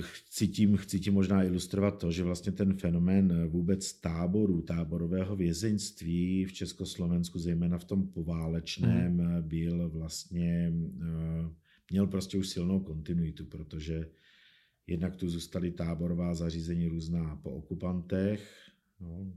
chci 0.00 0.48
tím, 0.48 0.76
chci 0.76 1.00
tím 1.00 1.14
možná 1.14 1.44
ilustrovat 1.44 1.98
to, 1.98 2.12
že 2.12 2.24
vlastně 2.24 2.52
ten 2.52 2.76
fenomén 2.76 3.48
vůbec 3.48 3.92
táboru, 3.92 4.62
táborového 4.62 5.36
vězeňství 5.36 6.44
v 6.44 6.52
Československu, 6.52 7.38
zejména 7.38 7.78
v 7.78 7.84
tom 7.84 8.08
poválečném, 8.08 9.12
mm. 9.12 9.42
byl 9.42 9.88
vlastně, 9.88 10.72
měl 11.90 12.06
prostě 12.06 12.38
už 12.38 12.48
silnou 12.48 12.80
kontinuitu, 12.80 13.44
protože 13.44 14.10
jednak 14.86 15.16
tu 15.16 15.28
zůstaly 15.28 15.70
táborová 15.70 16.34
zařízení 16.34 16.88
různá 16.88 17.36
po 17.36 17.50
okupantech, 17.50 18.70
no, 19.00 19.32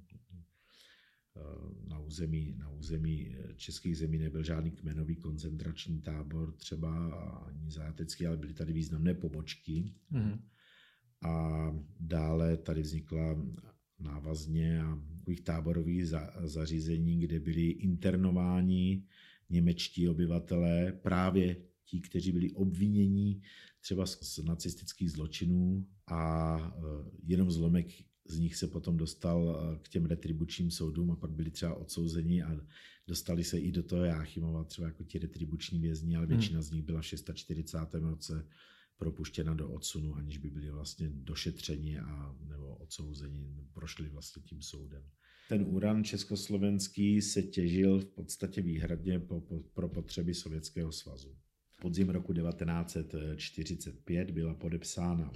na 1.88 1.99
území, 1.99 2.56
na 2.58 2.69
území 2.69 3.36
českých 3.56 3.97
zemí 3.97 4.17
nebyl 4.17 4.43
žádný 4.43 4.71
kmenový 4.71 5.15
koncentrační 5.15 6.02
tábor 6.02 6.52
třeba 6.52 7.10
ani 7.47 7.71
zátecký, 7.71 8.28
ale 8.28 8.38
byly 8.38 8.54
tady 8.54 8.73
významné 8.73 9.13
pobočky. 9.13 9.93
Mm. 10.10 10.39
A 11.21 11.75
dále 11.99 12.58
tady 12.58 12.82
vznikla 12.82 13.45
návazně 13.99 14.82
a 14.82 14.99
takových 15.30 15.41
táborových 15.41 16.08
za, 16.08 16.34
zařízení, 16.43 17.19
kde 17.19 17.39
byli 17.39 17.65
internováni 17.69 19.04
němečtí 19.49 20.10
obyvatelé, 20.10 20.91
právě 20.91 21.56
ti, 21.86 22.02
kteří 22.02 22.32
byli 22.32 22.52
obviněni 22.52 23.41
třeba 23.82 24.06
z, 24.06 24.19
z 24.21 24.38
nacistických 24.43 25.12
zločinů 25.12 25.88
a 26.08 26.58
e, 26.58 26.82
jenom 27.23 27.52
zlomek 27.52 27.88
z 28.30 28.39
nich 28.39 28.56
se 28.56 28.68
potom 28.68 28.98
dostal 28.98 29.60
eh, 29.60 29.80
k 29.82 29.89
těm 29.89 30.06
retribučním 30.06 30.72
soudům 30.72 31.12
a 31.12 31.15
pak 31.15 31.32
byli 31.32 31.52
třeba 31.52 31.74
odsouzeni 31.74 32.44
a 32.44 32.60
dostali 33.08 33.44
se 33.44 33.60
i 33.60 33.72
do 33.72 33.84
toho 33.84 34.04
Jáchymova, 34.04 34.63
třeba 34.63 34.88
jako 34.88 35.04
ti 35.04 35.20
retribuční 35.20 35.80
vězni, 35.80 36.15
ale 36.15 36.26
hmm. 36.26 36.36
většina 36.36 36.60
hmm. 36.60 36.63
z 36.63 36.72
nich 36.72 36.84
byla 36.84 37.02
v 37.02 37.06
640. 37.06 37.78
roce 37.94 38.48
propuštěna 38.98 39.54
do 39.54 39.70
odsunu, 39.70 40.15
aniž 40.15 40.38
by 40.38 40.50
byli 40.50 40.70
vlastně 40.70 41.10
došetřeni 41.10 42.00
a 42.00 42.36
nebo 42.48 42.76
odsouzeni, 42.76 43.56
prošli 43.74 44.10
vlastně 44.10 44.42
tím 44.42 44.62
soudem. 44.62 45.04
Ten 45.50 45.65
uran 45.68 46.04
československý 46.04 47.22
se 47.22 47.44
těžil 47.44 48.00
v 48.00 48.06
podstatě 48.06 48.62
výhradně 48.62 49.20
po, 49.20 49.42
po, 49.42 49.60
pro 49.60 49.89
potřeby 49.89 50.34
Sovětského 50.34 50.92
svazu. 50.92 51.36
Podzim 51.82 52.10
roku 52.10 52.34
1945 52.34 54.32
byla 54.32 54.54
podepsána 54.54 55.32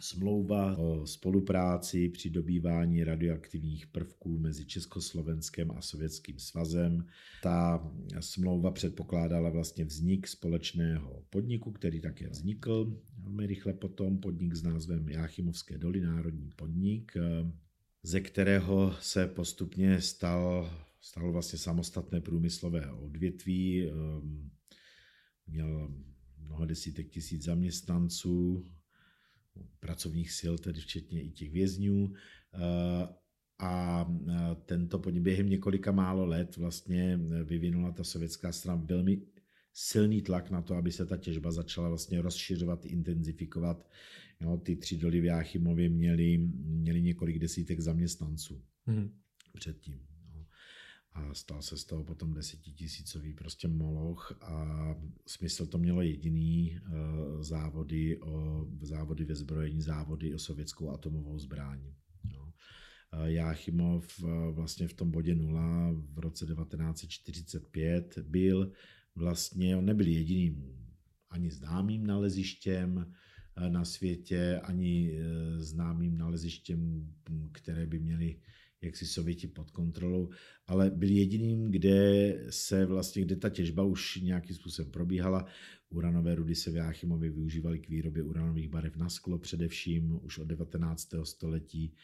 smlouva 0.00 0.76
o 0.76 1.06
spolupráci 1.06 2.08
při 2.08 2.30
dobývání 2.30 3.04
radioaktivních 3.04 3.86
prvků 3.86 4.38
mezi 4.38 4.66
Československem 4.66 5.70
a 5.70 5.80
Sovětským 5.80 6.38
svazem. 6.38 7.06
Ta 7.42 7.90
smlouva 8.20 8.70
předpokládala 8.70 9.50
vlastně 9.50 9.84
vznik 9.84 10.28
společného 10.28 11.24
podniku, 11.30 11.72
který 11.72 12.00
také 12.00 12.28
vznikl. 12.28 13.00
velmi 13.18 13.46
rychle 13.46 13.72
potom 13.72 14.18
podnik 14.18 14.54
s 14.54 14.62
názvem 14.62 15.08
Jáchymovské 15.08 15.78
doly, 15.78 16.00
národní 16.00 16.50
podnik, 16.56 17.12
ze 18.02 18.20
kterého 18.20 18.94
se 19.00 19.26
postupně 19.26 20.00
stal, 20.00 20.70
stalo 21.00 21.32
vlastně 21.32 21.58
samostatné 21.58 22.20
průmyslové 22.20 22.92
odvětví. 22.92 23.90
Měl 25.46 25.94
mnoho 26.38 26.64
desítek 26.64 27.08
tisíc 27.08 27.44
zaměstnanců, 27.44 28.66
pracovních 29.80 30.32
sil, 30.38 30.54
tedy 30.58 30.80
včetně 30.80 31.22
i 31.22 31.30
těch 31.30 31.52
vězňů. 31.52 32.12
A 33.58 34.06
tento 34.66 34.98
podnik 34.98 35.22
během 35.22 35.48
několika 35.48 35.92
málo 35.92 36.26
let 36.26 36.56
vlastně 36.56 37.20
vyvinula 37.44 37.92
ta 37.92 38.04
sovětská 38.04 38.52
strana 38.52 38.82
velmi 38.84 39.22
silný 39.72 40.22
tlak 40.22 40.50
na 40.50 40.62
to, 40.62 40.74
aby 40.74 40.92
se 40.92 41.06
ta 41.06 41.16
těžba 41.16 41.52
začala 41.52 41.88
vlastně 41.88 42.22
rozšiřovat, 42.22 42.86
intenzifikovat. 42.86 43.90
Jo, 44.40 44.56
ty 44.56 44.76
tři 44.76 44.96
doly 44.96 45.20
v 45.20 45.24
Jáchymově 45.24 45.88
měly, 45.88 46.38
měly 46.64 47.02
několik 47.02 47.38
desítek 47.38 47.80
zaměstnanců 47.80 48.62
mm. 48.86 49.10
předtím. 49.54 50.13
A 51.14 51.34
stal 51.34 51.62
se 51.62 51.76
z 51.76 51.84
toho 51.84 52.04
potom 52.04 52.34
desetitisícový 52.34 53.34
prostě 53.34 53.68
moloch 53.68 54.38
a 54.42 54.94
smysl 55.26 55.66
to 55.66 55.78
mělo 55.78 56.02
jediný 56.02 56.78
uh, 56.80 57.42
závody, 57.42 58.20
o, 58.20 58.66
závody 58.80 59.24
ve 59.24 59.34
zbrojení, 59.34 59.82
závody 59.82 60.34
o 60.34 60.38
sovětskou 60.38 60.90
atomovou 60.90 61.38
zbraň. 61.38 61.80
Jo. 62.24 62.52
Jáchymov 63.24 64.20
vlastně 64.50 64.88
v 64.88 64.94
tom 64.94 65.10
bodě 65.10 65.34
nula 65.34 65.92
v 65.92 66.18
roce 66.18 66.46
1945 66.46 68.18
byl 68.18 68.72
vlastně 69.14 69.76
on 69.76 69.84
nebyl 69.84 70.06
jediným 70.06 70.84
ani 71.30 71.50
známým 71.50 72.06
nalezištěm 72.06 73.06
eh, 73.56 73.70
na 73.70 73.84
světě, 73.84 74.60
ani 74.62 75.12
eh, 75.12 75.60
známým 75.60 76.18
nalezištěm, 76.18 77.08
které 77.52 77.86
by 77.86 77.98
měly 77.98 78.40
jaksi 78.84 79.06
Sověti 79.06 79.46
pod 79.46 79.70
kontrolou, 79.70 80.30
ale 80.66 80.90
byl 80.90 81.10
jediným, 81.10 81.70
kde 81.70 82.38
se 82.50 82.86
vlastně, 82.86 83.22
kde 83.22 83.36
ta 83.36 83.50
těžba 83.50 83.82
už 83.82 84.16
nějakým 84.16 84.56
způsobem 84.56 84.90
probíhala. 84.90 85.46
Uranové 85.90 86.34
rudy 86.34 86.54
se 86.54 86.70
v 86.70 86.76
Jáchymově 86.76 87.30
využívaly 87.30 87.78
k 87.78 87.88
výrobě 87.88 88.22
uranových 88.22 88.68
barev 88.68 88.96
na 88.96 89.08
sklo 89.08 89.38
především 89.38 90.18
už 90.22 90.38
od 90.38 90.44
19. 90.44 91.24
století, 91.24 91.94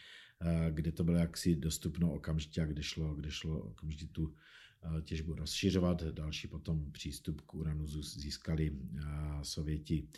eh, 0.40 0.70
kde 0.70 0.92
to 0.92 1.04
bylo 1.04 1.18
jaksi 1.18 1.56
dostupno 1.56 2.12
okamžitě 2.12 2.62
a 2.62 2.66
kde 2.66 2.82
šlo, 2.82 3.14
kde 3.14 3.30
šlo 3.30 3.60
okamžitě 3.60 4.06
tu 4.06 4.34
Eh, 4.82 5.02
těžbu 5.02 5.34
rozšiřovat. 5.34 6.02
Další 6.02 6.48
potom 6.48 6.92
přístup 6.92 7.40
k 7.40 7.54
uranu 7.54 7.86
získali 8.02 8.70
eh, 8.70 9.02
Sověti 9.42 10.08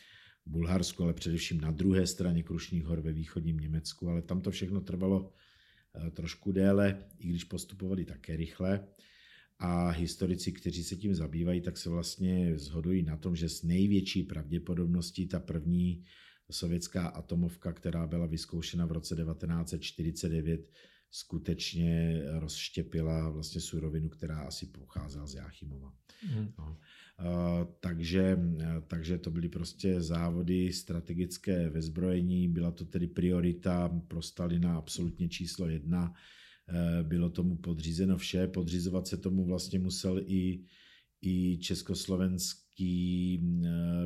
Bulharsku, 0.46 1.03
ale 1.03 1.14
především 1.14 1.61
na 1.61 1.70
druhé 1.70 2.07
straně 2.07 2.42
Krušných 2.42 2.85
hor 2.85 3.01
ve 3.01 3.12
východním 3.12 3.61
Německu, 3.61 4.09
ale 4.09 4.22
tam 4.22 4.40
to 4.40 4.51
všechno 4.51 4.81
trvalo 4.81 5.33
trošku 6.11 6.53
déle, 6.53 7.05
i 7.19 7.29
když 7.29 7.45
postupovali 7.45 8.05
také 8.05 8.37
rychle. 8.37 8.89
A 9.59 9.91
historici, 9.91 10.53
kteří 10.53 10.85
se 10.85 10.97
tím 10.97 11.15
zabývají, 11.15 11.61
tak 11.61 11.77
se 11.77 11.91
vlastně 11.91 12.59
zhodují 12.59 13.03
na 13.03 13.17
tom, 13.17 13.37
že 13.37 13.49
s 13.49 13.63
největší 13.63 14.23
pravděpodobností 14.23 15.27
ta 15.27 15.41
první 15.41 16.05
sovětská 16.51 17.07
atomovka, 17.07 17.73
která 17.73 18.07
byla 18.07 18.27
vyzkoušena 18.27 18.87
v 18.87 18.93
roce 18.93 19.17
1949, 19.17 20.71
skutečně 21.12 22.22
rozštěpila 22.27 23.31
vlastně 23.31 23.61
surovinu, 23.61 24.09
která 24.09 24.40
asi 24.40 24.66
pocházela 24.66 25.27
z 25.27 25.35
Jáchymova. 25.35 25.92
Mm. 26.37 26.53
No. 26.59 26.79
Uh, 27.20 27.64
takže, 27.81 28.38
takže 28.87 29.18
to 29.18 29.31
byly 29.31 29.48
prostě 29.48 30.01
závody 30.01 30.72
strategické 30.72 31.70
ve 31.70 31.83
zbrojení, 31.83 32.48
byla 32.48 32.70
to 32.70 32.85
tedy 32.85 33.07
priorita 33.07 34.01
pro 34.09 34.22
Stalina 34.22 34.77
absolutně 34.77 35.29
číslo 35.29 35.68
jedna. 35.68 36.11
Uh, 36.12 37.09
bylo 37.09 37.31
tomu 37.31 37.57
podřízeno 37.57 38.18
vše, 38.18 38.46
podřizovat 38.46 39.07
se 39.07 39.16
tomu 39.16 39.44
vlastně 39.44 39.79
musel 39.79 40.20
i, 40.27 40.64
i 41.22 41.59
československý 41.59 43.40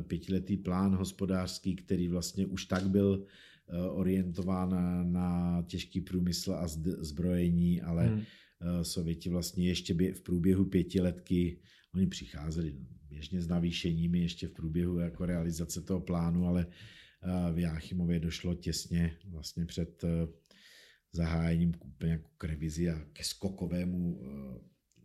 pětiletý 0.07 0.57
plán 0.57 0.95
hospodářský, 0.95 1.75
který 1.75 2.07
vlastně 2.07 2.45
už 2.45 2.65
tak 2.65 2.89
byl 2.89 3.25
Eh, 3.25 3.25
orientována 3.89 5.03
na 5.03 5.61
těžký 5.67 6.01
průmysl 6.01 6.53
a 6.53 6.67
zbrojení, 7.01 7.81
ale 7.81 8.07
hmm. 8.07 8.23
Eh, 8.61 8.83
Sověti 8.83 9.29
vlastně 9.29 9.67
ještě 9.67 9.93
v 9.93 10.21
průběhu 10.21 10.65
pětiletky, 10.65 11.59
oni 11.95 12.07
přicházeli 12.07 12.75
běžně 13.09 13.41
s 13.41 13.47
navýšeními 13.47 14.19
ještě 14.19 14.47
v 14.47 14.51
průběhu 14.51 14.99
jako 14.99 15.25
realizace 15.25 15.81
toho 15.81 16.01
plánu, 16.01 16.47
ale 16.47 16.67
eh, 16.67 17.53
v 17.53 17.59
Jáchymově 17.59 18.19
došlo 18.19 18.55
těsně 18.55 19.17
vlastně 19.25 19.65
před 19.65 20.03
zahájením 21.11 21.73
úplně 21.85 22.11
jako 22.11 22.29
k 22.37 22.43
revizi 22.43 22.89
a 22.89 23.05
ke 23.13 23.23
skokovému 23.23 24.21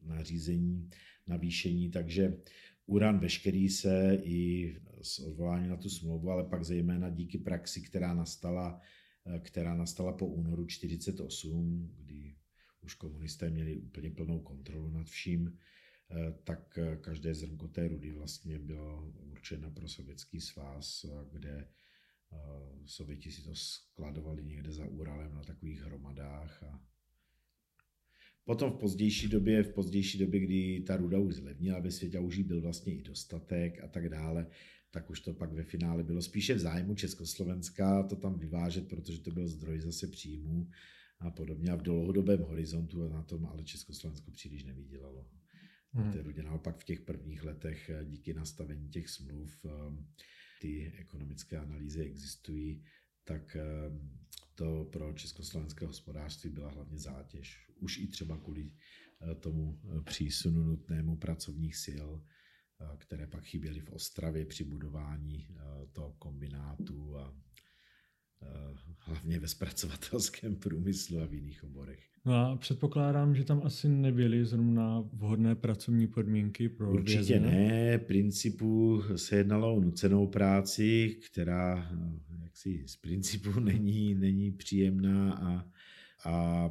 nařízení 0.02 0.90
navýšení, 1.26 1.90
takže 1.90 2.36
Uran 2.86 3.18
veškerý 3.18 3.68
se 3.68 4.18
i 4.22 4.74
s 5.02 5.18
odvoláním 5.18 5.70
na 5.70 5.76
tu 5.76 5.88
smlouvu, 5.88 6.30
ale 6.30 6.44
pak 6.44 6.64
zejména 6.64 7.10
díky 7.10 7.38
praxi, 7.38 7.80
která 7.80 8.14
nastala, 8.14 8.80
eh, 9.26 9.38
která 9.38 9.74
nastala 9.74 10.12
po 10.12 10.26
únoru 10.26 10.66
48, 10.66 11.94
kdy 11.96 12.34
už 12.80 12.94
komunisté 12.94 13.50
měli 13.50 13.76
úplně 13.76 14.10
plnou 14.10 14.40
kontrolu 14.40 14.90
nad 14.90 15.06
vším, 15.06 15.58
eh, 16.10 16.34
tak 16.44 16.78
eh, 16.78 16.96
každé 16.96 17.34
zrnko 17.34 17.68
té 17.68 17.88
rudy 17.88 18.12
vlastně 18.12 18.58
bylo 18.58 19.12
určeno 19.30 19.70
pro 19.70 19.88
sovětský 19.88 20.40
svaz, 20.40 21.06
kde 21.32 21.68
Sověti 22.86 23.32
si 23.32 23.42
to 23.42 23.54
skladovali 23.54 24.44
někde 24.44 24.72
za 24.72 24.86
Uralem 24.86 25.34
na 25.34 25.42
takových 25.42 25.82
hromadách 25.82 26.62
a 26.62 26.80
Potom 28.44 28.70
v 28.70 28.78
pozdější 28.78 29.28
době, 29.28 29.62
v 29.62 29.74
pozdější 29.74 30.18
době, 30.18 30.40
kdy 30.40 30.80
ta 30.86 30.96
ruda 30.96 31.18
už 31.18 31.34
zlevnila 31.34 31.78
ve 31.78 31.90
světě 31.90 32.18
už 32.18 32.36
jí 32.36 32.44
byl 32.44 32.60
vlastně 32.60 32.94
i 32.94 33.02
dostatek 33.02 33.84
a 33.84 33.88
tak 33.88 34.08
dále, 34.08 34.46
tak 34.92 35.10
už 35.10 35.20
to 35.20 35.34
pak 35.34 35.52
ve 35.52 35.64
finále 35.64 36.02
bylo 36.02 36.22
spíše 36.22 36.54
v 36.54 36.58
zájmu 36.58 36.94
Československa 36.94 38.02
to 38.02 38.16
tam 38.16 38.38
vyvážet, 38.38 38.88
protože 38.88 39.20
to 39.20 39.30
byl 39.30 39.48
zdroj 39.48 39.80
zase 39.80 40.06
příjmů 40.06 40.70
a 41.20 41.30
podobně. 41.30 41.70
A 41.70 41.76
v 41.76 41.82
dlouhodobém 41.82 42.40
horizontu 42.40 43.08
na 43.08 43.22
tom 43.22 43.46
ale 43.46 43.64
Československo 43.64 44.30
příliš 44.30 44.64
nevydělalo. 44.64 45.26
Hmm. 45.94 46.12
té 46.12 46.22
rudě 46.22 46.42
naopak 46.42 46.78
v 46.78 46.84
těch 46.84 47.00
prvních 47.00 47.44
letech 47.44 47.90
díky 48.04 48.34
nastavení 48.34 48.88
těch 48.88 49.08
smluv 49.08 49.66
ty 50.60 50.92
ekonomické 50.98 51.58
analýzy 51.58 52.02
existují, 52.02 52.84
tak 53.24 53.56
to 54.54 54.84
pro 54.92 55.12
československé 55.12 55.86
hospodářství 55.86 56.50
byla 56.50 56.70
hlavně 56.70 56.98
zátěž. 56.98 57.68
Už 57.80 57.98
i 57.98 58.06
třeba 58.06 58.38
kvůli 58.38 58.70
eh, 58.70 59.34
tomu 59.34 59.80
eh, 59.84 60.02
přísunu 60.02 60.64
nutnému 60.64 61.16
pracovních 61.16 61.76
sil, 61.86 62.08
eh, 62.14 62.41
které 62.98 63.26
pak 63.26 63.44
chyběly 63.44 63.80
v 63.80 63.90
Ostravě 63.92 64.46
při 64.46 64.64
budování 64.64 65.46
toho 65.92 66.12
kombinátu 66.18 67.18
a 67.18 67.34
hlavně 68.98 69.38
ve 69.38 69.48
zpracovatelském 69.48 70.56
průmyslu 70.56 71.20
a 71.20 71.26
v 71.26 71.34
jiných 71.34 71.64
oborech. 71.64 72.00
No 72.24 72.34
a 72.34 72.56
předpokládám, 72.56 73.34
že 73.34 73.44
tam 73.44 73.60
asi 73.64 73.88
nebyly 73.88 74.44
zrovna 74.44 75.00
vhodné 75.12 75.54
pracovní 75.54 76.06
podmínky 76.06 76.68
pro 76.68 76.92
Určitě 76.92 77.16
vězně. 77.18 77.40
ne. 77.40 77.98
Principu 77.98 79.02
se 79.16 79.36
jednalo 79.36 79.74
o 79.74 79.80
nucenou 79.80 80.26
práci, 80.26 81.16
která 81.30 81.90
jaksi 82.42 82.84
z 82.86 82.96
principu 82.96 83.50
není, 83.60 84.14
není 84.14 84.52
příjemná 84.52 85.34
a, 85.34 85.64
a 86.24 86.70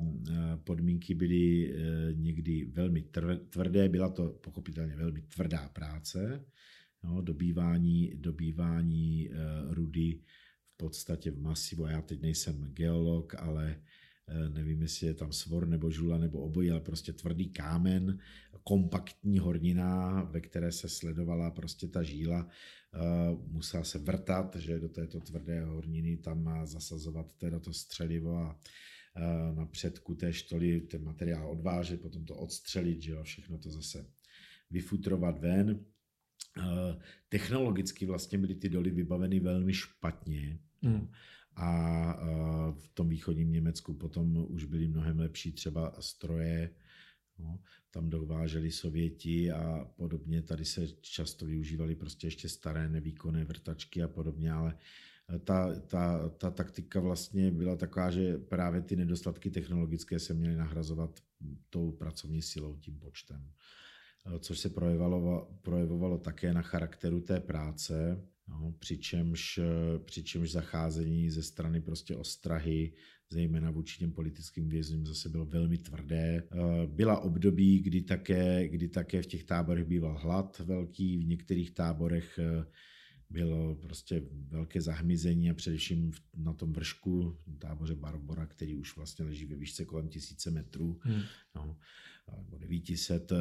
podmínky 0.63 1.15
byly 1.15 1.73
e, 1.73 2.13
někdy 2.13 2.65
velmi 2.65 3.05
tvrdé. 3.49 3.89
Byla 3.89 4.09
to 4.09 4.29
pochopitelně 4.29 4.95
velmi 4.95 5.21
tvrdá 5.21 5.69
práce. 5.69 6.45
No, 7.03 7.21
dobývání, 7.21 8.13
dobývání 8.15 9.29
e, 9.29 9.33
rudy 9.73 10.19
v 10.73 10.77
podstatě 10.77 11.31
v 11.31 11.41
masivu. 11.41 11.85
Já 11.85 12.01
teď 12.01 12.21
nejsem 12.21 12.63
geolog, 12.73 13.35
ale 13.35 13.81
e, 14.27 14.49
nevím, 14.49 14.81
jestli 14.81 15.07
je 15.07 15.13
tam 15.13 15.31
svor 15.31 15.67
nebo 15.67 15.91
žula 15.91 16.17
nebo 16.17 16.39
obojí, 16.39 16.71
ale 16.71 16.81
prostě 16.81 17.13
tvrdý 17.13 17.49
kámen, 17.49 18.19
kompaktní 18.63 19.39
hornina, 19.39 20.23
ve 20.23 20.41
které 20.41 20.71
se 20.71 20.89
sledovala 20.89 21.51
prostě 21.51 21.87
ta 21.87 22.03
žíla 22.03 22.49
musela 23.47 23.83
se 23.83 23.99
vrtat, 23.99 24.55
že 24.55 24.79
do 24.79 24.89
této 24.89 25.19
tvrdé 25.19 25.61
horniny 25.65 26.17
tam 26.17 26.43
má 26.43 26.65
zasazovat 26.65 27.33
teda 27.33 27.59
to 27.59 27.73
střelivo 27.73 28.37
a 28.37 28.59
na 29.55 29.65
předku 29.65 30.15
té 30.15 30.33
štoly 30.33 30.81
ten 30.81 31.03
materiál 31.03 31.51
odvážet, 31.51 32.01
potom 32.01 32.25
to 32.25 32.35
odstřelit, 32.35 33.01
že 33.01 33.11
jo, 33.11 33.23
všechno 33.23 33.57
to 33.57 33.69
zase 33.69 34.05
vyfutrovat 34.71 35.39
ven. 35.39 35.85
Eh, 36.57 36.97
technologicky 37.29 38.05
vlastně 38.05 38.37
byly 38.37 38.55
ty 38.55 38.69
doly 38.69 38.89
vybaveny 38.91 39.39
velmi 39.39 39.73
špatně. 39.73 40.59
Mm. 40.81 41.11
A 41.55 42.13
v 42.71 42.87
tom 42.93 43.09
východním 43.09 43.51
Německu 43.51 43.93
potom 43.93 44.45
už 44.49 44.65
byly 44.65 44.87
mnohem 44.87 45.19
lepší 45.19 45.51
třeba 45.51 45.95
stroje, 45.99 46.69
No, 47.41 47.59
tam 47.91 48.09
dováželi 48.09 48.71
Sověti 48.71 49.51
a 49.51 49.85
podobně. 49.95 50.41
Tady 50.41 50.65
se 50.65 50.87
často 50.87 51.45
využívaly 51.45 51.95
prostě 51.95 52.27
ještě 52.27 52.49
staré 52.49 52.89
nevýkonné 52.89 53.45
vrtačky 53.45 54.03
a 54.03 54.07
podobně, 54.07 54.51
ale 54.51 54.77
ta, 55.43 55.79
ta, 55.79 56.29
ta 56.29 56.51
taktika 56.51 56.99
vlastně 56.99 57.51
byla 57.51 57.75
taková, 57.75 58.11
že 58.11 58.37
právě 58.37 58.81
ty 58.81 58.95
nedostatky 58.95 59.51
technologické 59.51 60.19
se 60.19 60.33
měly 60.33 60.55
nahrazovat 60.55 61.19
tou 61.69 61.91
pracovní 61.91 62.41
silou, 62.41 62.77
tím 62.77 62.99
počtem. 62.99 63.51
Což 64.39 64.59
se 64.59 64.69
projevovalo, 64.69 65.51
projevovalo 65.61 66.17
také 66.17 66.53
na 66.53 66.61
charakteru 66.61 67.21
té 67.21 67.39
práce, 67.39 68.23
no, 68.47 68.75
přičemž, 68.79 69.59
přičemž 70.05 70.51
zacházení 70.51 71.29
ze 71.29 71.43
strany 71.43 71.81
prostě 71.81 72.15
ostrahy, 72.15 72.93
zejména 73.29 73.71
vůči 73.71 73.99
těm 73.99 74.11
politickým 74.11 74.69
vězňům, 74.69 75.05
zase 75.05 75.29
bylo 75.29 75.45
velmi 75.45 75.77
tvrdé. 75.77 76.43
Byla 76.85 77.19
období, 77.19 77.79
kdy 77.79 78.01
také, 78.01 78.67
kdy 78.67 78.87
také 78.87 79.21
v 79.21 79.27
těch 79.27 79.43
táborech 79.43 79.85
býval 79.85 80.17
hlad 80.17 80.59
velký, 80.59 81.17
v 81.17 81.27
některých 81.27 81.71
táborech 81.71 82.39
bylo 83.31 83.75
prostě 83.75 84.21
velké 84.31 84.81
zahmizení 84.81 85.51
a 85.51 85.53
především 85.53 86.11
na 86.37 86.53
tom 86.53 86.73
vršku, 86.73 87.37
táboře 87.59 87.95
Barbora, 87.95 88.45
který 88.45 88.75
už 88.75 88.95
vlastně 88.95 89.25
leží 89.25 89.45
ve 89.45 89.55
výšce 89.55 89.85
kolem 89.85 90.09
tisíce 90.09 90.51
metrů, 90.51 90.99
hmm. 91.03 91.21
no, 91.55 91.77
nebo 92.37 92.57
900, 92.57 93.31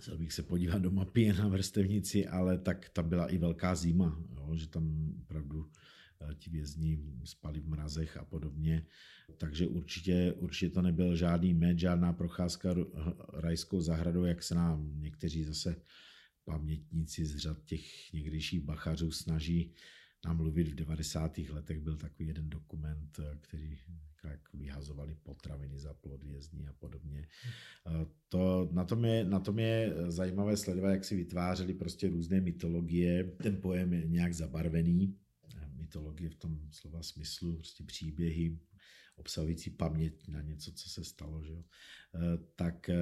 Chtěl 0.00 0.18
bych 0.18 0.32
se 0.32 0.42
podívat 0.42 0.78
do 0.78 0.90
mapy 0.90 1.32
na 1.32 1.48
vrstevnici, 1.48 2.26
ale 2.26 2.58
tak 2.58 2.88
tam 2.88 3.08
byla 3.08 3.26
i 3.26 3.38
velká 3.38 3.74
zima, 3.74 4.22
jo, 4.34 4.56
že 4.56 4.68
tam 4.68 5.14
opravdu 5.22 5.70
eh, 6.20 6.34
ti 6.34 6.50
vězni 6.50 6.98
spali 7.24 7.60
v 7.60 7.68
mrazech 7.68 8.16
a 8.16 8.24
podobně. 8.24 8.86
Takže 9.36 9.66
určitě, 9.66 10.34
určitě 10.36 10.70
to 10.70 10.82
nebyl 10.82 11.16
žádný 11.16 11.54
med, 11.54 11.78
žádná 11.78 12.12
procházka 12.12 12.74
rajskou 13.32 13.80
zahradou, 13.80 14.24
jak 14.24 14.42
se 14.42 14.54
nám 14.54 15.00
někteří 15.00 15.44
zase 15.44 15.76
pamětníci 16.50 17.26
z 17.26 17.36
řad 17.36 17.64
těch 17.64 18.12
někdejších 18.12 18.60
bachařů 18.60 19.10
snaží 19.10 19.72
nám 20.24 20.36
mluvit 20.36 20.68
v 20.68 20.74
90. 20.74 21.38
letech. 21.38 21.80
Byl 21.80 21.96
takový 21.96 22.28
jeden 22.28 22.50
dokument, 22.50 23.20
který 23.40 23.78
jak 24.24 24.54
vyhazovali 24.54 25.14
potraviny 25.22 25.78
za 25.78 25.94
plod 25.94 26.24
vězní 26.24 26.68
a 26.68 26.72
podobně. 26.72 27.28
To, 28.28 28.68
na, 28.72 28.84
tom 28.84 29.04
je, 29.04 29.24
na 29.24 29.40
tom 29.40 29.58
je 29.58 29.94
zajímavé 30.08 30.56
sledovat, 30.56 30.90
jak 30.90 31.04
si 31.04 31.16
vytvářeli 31.16 31.74
prostě 31.74 32.08
různé 32.08 32.40
mytologie. 32.40 33.24
Ten 33.42 33.56
pojem 33.60 33.92
je 33.92 34.06
nějak 34.06 34.34
zabarvený. 34.34 35.16
Mytologie 35.76 36.30
v 36.30 36.34
tom 36.34 36.60
slova 36.70 37.02
smyslu, 37.02 37.56
prostě 37.56 37.84
příběhy, 37.84 38.58
obsahující 39.20 39.70
paměť 39.70 40.28
na 40.28 40.42
něco, 40.42 40.72
co 40.72 40.88
se 40.88 41.04
stalo. 41.04 41.44
Že 41.44 41.52
jo? 41.52 41.62
Eh, 42.14 42.38
tak 42.56 42.88
eh, 42.88 42.96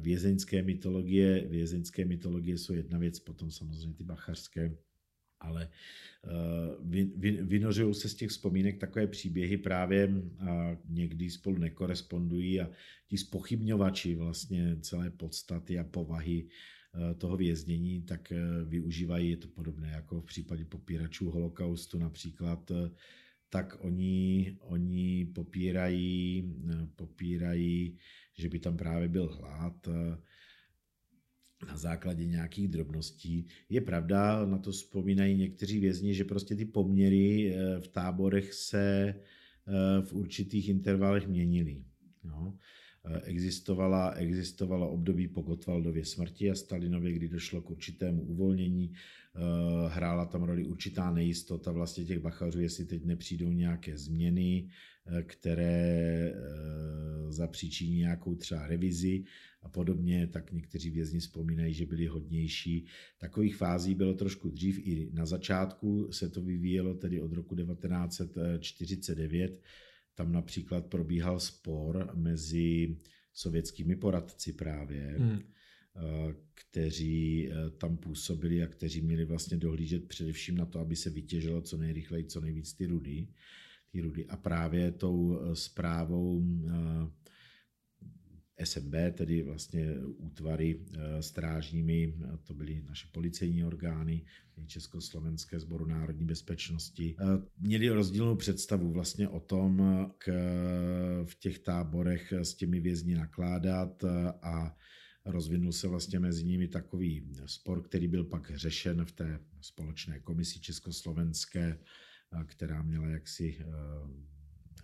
vězeňské 0.00 0.62
mytologie, 0.62 1.48
vězeňské 1.48 2.04
mytologie 2.04 2.58
jsou 2.58 2.74
jedna 2.74 2.98
věc, 2.98 3.18
potom 3.20 3.50
samozřejmě 3.50 3.94
ty 3.94 4.04
bachařské, 4.04 4.76
ale 5.40 5.68
eh, 5.68 7.04
vynořují 7.42 7.94
se 7.94 8.08
z 8.08 8.14
těch 8.14 8.30
vzpomínek 8.30 8.78
takové 8.78 9.06
příběhy 9.06 9.56
právě 9.56 10.08
a 10.38 10.76
někdy 10.88 11.30
spolu 11.30 11.58
nekorespondují 11.58 12.60
a 12.60 12.70
ti 13.06 13.18
spochybňovači 13.18 14.14
vlastně 14.14 14.76
celé 14.80 15.10
podstaty 15.10 15.78
a 15.78 15.84
povahy 15.84 16.48
toho 17.18 17.36
věznění, 17.36 18.02
tak 18.02 18.32
využívají, 18.64 19.30
je 19.30 19.36
to 19.36 19.48
podobné 19.48 19.90
jako 19.90 20.20
v 20.20 20.24
případě 20.24 20.64
popíračů 20.64 21.30
holokaustu 21.30 21.98
například, 21.98 22.72
tak 23.50 23.76
oni, 23.80 24.56
oni 24.60 25.26
popírají, 25.34 26.44
popírají, 26.96 27.98
že 28.34 28.48
by 28.48 28.58
tam 28.58 28.76
právě 28.76 29.08
byl 29.08 29.26
hlad 29.26 29.88
eh, 29.88 30.18
na 31.66 31.76
základě 31.76 32.26
nějakých 32.26 32.68
drobností. 32.68 33.46
Je 33.68 33.80
pravda, 33.80 34.46
na 34.46 34.58
to 34.58 34.70
vzpomínají 34.72 35.36
někteří 35.36 35.80
vězni, 35.80 36.14
že 36.14 36.24
prostě 36.24 36.56
ty 36.56 36.64
poměry 36.64 37.54
eh, 37.54 37.80
v 37.80 37.88
táborech 37.88 38.54
se 38.54 39.14
eh, 39.14 40.02
v 40.02 40.12
určitých 40.12 40.68
intervalech 40.68 41.28
měnily. 41.28 41.84
No. 42.24 42.58
Existovala, 43.24 44.10
existovalo 44.10 44.90
období 44.90 45.28
po 45.28 45.42
Gotwaldově 45.42 46.04
smrti 46.04 46.50
a 46.50 46.54
Stalinově, 46.54 47.12
kdy 47.12 47.28
došlo 47.28 47.62
k 47.62 47.70
určitému 47.70 48.22
uvolnění 48.22 48.92
hrála 49.88 50.26
tam 50.26 50.42
roli 50.42 50.64
určitá 50.64 51.10
nejistota 51.10 51.72
vlastně 51.72 52.04
těch 52.04 52.18
bachařů, 52.18 52.60
jestli 52.60 52.84
teď 52.84 53.04
nepřijdou 53.04 53.52
nějaké 53.52 53.98
změny, 53.98 54.68
eh, 55.06 55.22
které 55.22 56.30
eh, 56.30 57.32
zapříčiní 57.32 57.96
nějakou 57.96 58.34
třeba 58.34 58.66
revizi 58.66 59.24
a 59.62 59.68
podobně, 59.68 60.26
tak 60.26 60.52
někteří 60.52 60.90
vězni 60.90 61.20
vzpomínají, 61.20 61.74
že 61.74 61.86
byli 61.86 62.06
hodnější. 62.06 62.86
Takových 63.18 63.56
fází 63.56 63.94
bylo 63.94 64.14
trošku 64.14 64.50
dřív 64.50 64.78
i 64.78 65.10
na 65.12 65.26
začátku 65.26 66.12
se 66.12 66.28
to 66.28 66.42
vyvíjelo 66.42 66.94
tedy 66.94 67.20
od 67.20 67.32
roku 67.32 67.56
1949. 67.56 69.60
Tam 70.14 70.32
například 70.32 70.86
probíhal 70.86 71.40
spor 71.40 72.10
mezi 72.14 72.96
sovětskými 73.32 73.96
poradci 73.96 74.52
právě, 74.52 75.14
hmm 75.18 75.38
Eh, 75.38 75.59
kteří 76.54 77.48
eh, 77.48 77.70
tam 77.70 77.96
působili 77.96 78.62
a 78.62 78.66
kteří 78.66 79.00
měli 79.00 79.24
vlastně 79.24 79.56
dohlížet 79.56 80.08
především 80.08 80.56
na 80.56 80.66
to, 80.66 80.78
aby 80.78 80.96
se 80.96 81.10
vytěžilo 81.10 81.60
co 81.60 81.76
nejrychleji, 81.76 82.24
co 82.24 82.40
nejvíc 82.40 82.72
ty 82.72 82.86
rudy. 82.86 83.28
Ty 83.92 84.00
rudy. 84.00 84.26
A 84.26 84.36
právě 84.36 84.92
tou 84.92 85.40
eh, 85.40 85.56
zprávou 85.56 86.44
SMB, 88.64 88.94
tedy 89.12 89.42
vlastně 89.42 89.94
útvary 90.16 90.84
strážními, 91.20 92.14
to 92.44 92.54
byly 92.54 92.82
naše 92.88 93.08
policejní 93.12 93.64
orgány, 93.64 94.24
Československé 94.66 95.60
sboru 95.60 95.86
národní 95.86 96.24
bezpečnosti, 96.24 97.16
měli 97.58 97.88
rozdílnou 97.88 98.36
představu 98.36 98.92
vlastně 98.92 99.28
o 99.28 99.40
tom, 99.40 99.82
k, 100.18 100.32
v 101.24 101.34
těch 101.34 101.58
táborech 101.58 102.32
s 102.32 102.54
těmi 102.54 102.80
vězni 102.80 103.14
nakládat 103.14 104.04
a 104.42 104.76
rozvinul 105.24 105.72
se 105.72 105.88
vlastně 105.88 106.18
mezi 106.18 106.44
nimi 106.44 106.68
takový 106.68 107.28
spor, 107.46 107.82
který 107.82 108.08
byl 108.08 108.24
pak 108.24 108.52
řešen 108.54 109.04
v 109.04 109.12
té 109.12 109.40
společné 109.60 110.20
komisi 110.20 110.60
československé, 110.60 111.78
která 112.46 112.82
měla 112.82 113.08
jaksi 113.08 113.56
eh, 113.60 113.64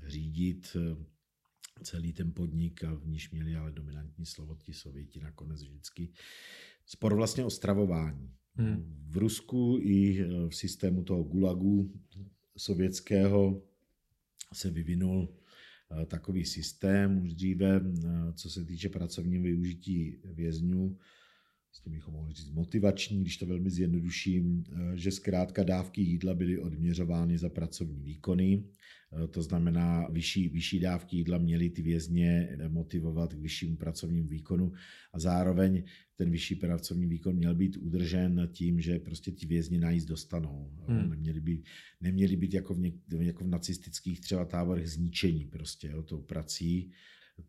řídit 0.09 0.77
eh, 0.77 1.05
celý 1.83 2.13
ten 2.13 2.33
podnik 2.33 2.85
a 2.85 2.95
v 2.95 3.07
níž 3.07 3.31
měli 3.31 3.57
ale 3.57 3.73
dominantní 3.73 4.27
slovo 4.27 4.57
ti 4.63 4.73
Sověti 4.73 5.21
nakonec 5.21 5.63
vždycky. 5.63 6.13
Spor 6.87 7.15
vlastně 7.15 7.45
o 7.45 7.51
stravování. 7.51 8.35
Hmm. 8.55 9.05
V 9.09 9.17
Rusku 9.17 9.79
i 9.83 10.21
eh, 10.21 10.49
v 10.49 10.55
systému 10.55 11.05
toho 11.05 11.23
gulagu 11.23 11.93
sovětského 12.57 13.63
se 14.53 14.71
vyvinul 14.71 15.37
takový 16.07 16.45
systém 16.45 17.23
už 17.23 17.35
dříve, 17.35 17.77
eh, 17.77 18.33
co 18.33 18.51
se 18.51 18.65
týče 18.65 18.89
pracovního 18.89 19.43
využití 19.43 20.17
vězňů, 20.25 20.99
s 21.77 21.81
tím 21.81 21.93
bychom 21.93 22.15
mohli 22.15 22.35
říct 22.35 22.51
motivační, 22.51 23.21
když 23.21 23.37
to 23.37 23.47
velmi 23.47 23.71
zjednoduším, 23.71 24.65
eh, 24.69 24.97
že 24.97 25.11
zkrátka 25.11 25.63
dávky 25.63 26.03
jídla 26.03 26.35
byly 26.35 26.59
odměřovány 26.59 27.39
za 27.39 27.49
pracovní 27.49 28.03
výkony. 28.03 28.65
To 29.31 29.43
znamená, 29.43 30.09
vyšší, 30.11 30.49
vyšší 30.49 30.81
dávky 30.81 31.17
jídla 31.17 31.39
měly 31.39 31.71
ty 31.71 31.83
vězně 31.83 32.59
motivovat 32.69 33.35
k 33.35 33.39
vyššímu 33.39 33.77
pracovnímu 33.77 34.29
výkonu 34.29 34.73
a 35.13 35.19
zároveň 35.19 35.83
ten 36.17 36.31
vyšší 36.31 36.55
pracovní 36.55 37.07
výkon 37.07 37.37
měl 37.37 37.55
být 37.55 37.77
udržen 37.77 38.49
tím, 38.53 38.81
že 38.81 38.99
prostě 38.99 39.31
ti 39.33 39.47
vězni 39.47 39.79
najíst 39.79 40.09
dostanou. 40.09 40.71
Hmm. 40.89 41.11
Neměli, 41.11 41.41
by, 41.41 41.63
neměli 42.01 42.37
být 42.37 42.55
jako 42.55 42.75
v, 42.75 42.79
něk, 42.79 42.95
jako 43.19 43.45
v 43.45 43.49
nacistických 43.49 44.21
třeba 44.21 44.45
táborech 44.45 44.91
zničení 44.91 45.45
prostě 45.45 45.89
jo, 45.89 46.03
tou 46.03 46.23
prací. 46.23 46.91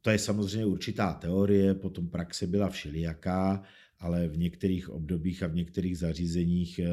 To 0.02 0.10
je 0.10 0.20
samozřejmě 0.20 0.66
určitá 0.66 1.14
teorie, 1.14 1.74
potom 1.74 2.10
praxe 2.10 2.48
byla 2.48 2.70
všelijaká, 2.70 3.64
ale 4.00 4.28
v 4.28 4.38
některých 4.38 4.90
obdobích 4.90 5.44
a 5.44 5.48
v 5.48 5.56
některých 5.56 5.98
zařízeních 5.98 6.80
eh, 6.80 6.88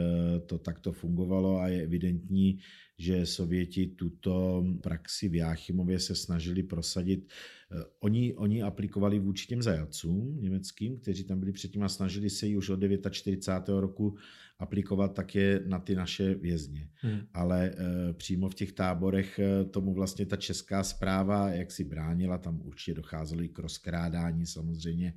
to 0.47 0.59
takto 0.59 0.93
fungovalo 0.93 1.59
a 1.59 1.69
je 1.69 1.83
evidentní, 1.83 2.59
že 2.99 3.27
Sověti 3.27 3.87
tuto 3.87 4.65
praxi 4.83 5.29
v 5.29 5.35
Jáchymově 5.35 5.99
se 5.99 6.15
snažili 6.15 6.63
prosadit. 6.63 7.29
Eh, 7.73 7.85
oni, 8.01 8.35
oni 8.35 8.63
aplikovali 8.63 9.19
vůči 9.19 9.47
těm 9.47 9.63
zajacům 9.63 10.41
německým, 10.41 10.97
kteří 10.97 11.25
tam 11.25 11.41
byli 11.41 11.53
předtím 11.53 11.83
a 11.83 11.89
snažili 11.89 12.31
se 12.31 12.47
ji 12.47 12.57
už 12.57 12.69
od 12.69 12.81
49. 13.11 13.81
roku 13.81 14.17
aplikovat 14.59 15.15
také 15.15 15.61
na 15.67 15.79
ty 15.79 15.95
naše 15.95 16.35
vězně. 16.35 16.89
Hmm. 16.95 17.21
Ale 17.33 17.67
e, 17.67 18.13
přímo 18.13 18.49
v 18.49 18.55
těch 18.55 18.73
táborech 18.73 19.41
tomu 19.71 19.95
vlastně 19.95 20.27
ta 20.27 20.37
česká 20.37 20.83
zpráva 20.83 21.51
jak 21.51 21.71
si 21.71 21.85
bránila, 21.85 22.39
tam 22.39 22.61
určitě 22.65 22.95
docházelo 22.95 23.43
i 23.43 23.49
k 23.49 23.59
rozkrádání 23.59 24.47
samozřejmě 24.47 25.15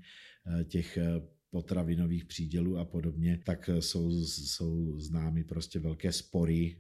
těch 0.68 0.98
potravinových 1.58 2.26
přídělů 2.26 2.78
a 2.78 2.86
podobně, 2.86 3.42
tak 3.46 3.70
jsou, 3.80 4.26
jsou 4.26 5.00
známy 5.00 5.44
prostě 5.44 5.80
velké 5.80 6.12
spory 6.14 6.78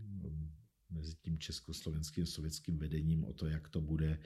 mezi 0.89 1.15
tím 1.15 1.37
československým 1.37 2.23
a 2.23 2.25
sovětským 2.25 2.77
vedením 2.77 3.23
o 3.25 3.33
to, 3.33 3.47
jak 3.47 3.69
to 3.69 3.81
bude. 3.81 4.19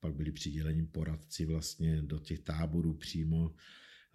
Pak 0.00 0.14
byli 0.14 0.32
přiděleni 0.32 0.86
poradci 0.86 1.44
vlastně 1.44 2.02
do 2.02 2.18
těch 2.18 2.40
táborů 2.40 2.94
přímo. 2.94 3.54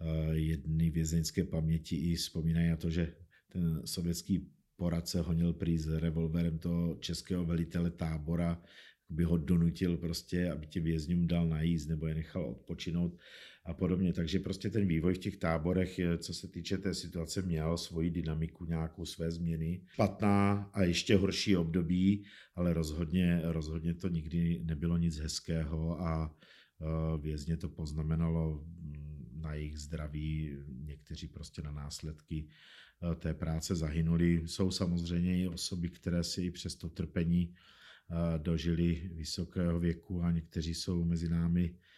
Eh, 0.00 0.38
jedny 0.38 0.90
vězeňské 0.90 1.44
paměti 1.44 1.96
i 1.96 2.14
vzpomínají 2.14 2.70
na 2.70 2.76
to, 2.76 2.90
že 2.90 3.14
ten 3.52 3.82
sovětský 3.84 4.48
poradce 4.76 5.20
honil 5.20 5.52
prý 5.52 5.78
s 5.78 5.88
revolverem 5.88 6.58
toho 6.58 6.96
českého 7.04 7.44
velitele 7.44 7.90
tábora, 7.90 8.62
by 9.08 9.24
ho 9.24 9.36
donutil 9.36 9.96
prostě, 9.96 10.50
aby 10.50 10.66
tě 10.66 10.80
vězňům 10.80 11.26
dal 11.26 11.48
najíst 11.48 11.88
nebo 11.88 12.06
je 12.06 12.14
nechal 12.14 12.50
odpočinout 12.50 13.18
a 13.64 13.74
podobně. 13.74 14.12
Takže 14.12 14.38
prostě 14.38 14.70
ten 14.70 14.86
vývoj 14.86 15.14
v 15.14 15.18
těch 15.18 15.36
táborech, 15.36 16.00
co 16.18 16.34
se 16.34 16.48
týče 16.48 16.78
té 16.78 16.94
situace, 16.94 17.42
měl 17.42 17.78
svoji 17.78 18.10
dynamiku, 18.10 18.64
nějakou 18.64 19.04
své 19.04 19.30
změny. 19.30 19.82
Špatná 19.92 20.70
a 20.72 20.82
ještě 20.82 21.16
horší 21.16 21.56
období, 21.56 22.24
ale 22.54 22.74
rozhodně, 22.74 23.40
rozhodně 23.44 23.94
to 23.94 24.08
nikdy 24.08 24.60
nebylo 24.64 24.98
nic 24.98 25.18
hezkého 25.18 26.00
a 26.00 26.30
e, 26.30 27.18
vězně 27.18 27.56
to 27.56 27.68
poznamenalo 27.68 28.64
mm, 28.64 29.40
na 29.42 29.54
jejich 29.54 29.78
zdraví, 29.78 30.56
někteří 30.68 31.28
prostě 31.28 31.62
na 31.62 31.72
následky 31.72 32.48
e, 33.12 33.14
té 33.14 33.34
práce 33.34 33.74
zahynuli. 33.74 34.42
Jsou 34.46 34.70
samozřejmě 34.70 35.42
i 35.42 35.48
osoby, 35.48 35.88
které 35.88 36.24
si 36.24 36.42
i 36.42 36.50
přes 36.50 36.74
to 36.74 36.88
trpení 36.88 37.54
dožili 38.38 39.10
vysokého 39.14 39.80
věku 39.80 40.22
a 40.22 40.30
někteří 40.30 40.74
jsou 40.74 41.04
mezi 41.04 41.28
námi 41.28 41.74
Eh, 41.74 41.91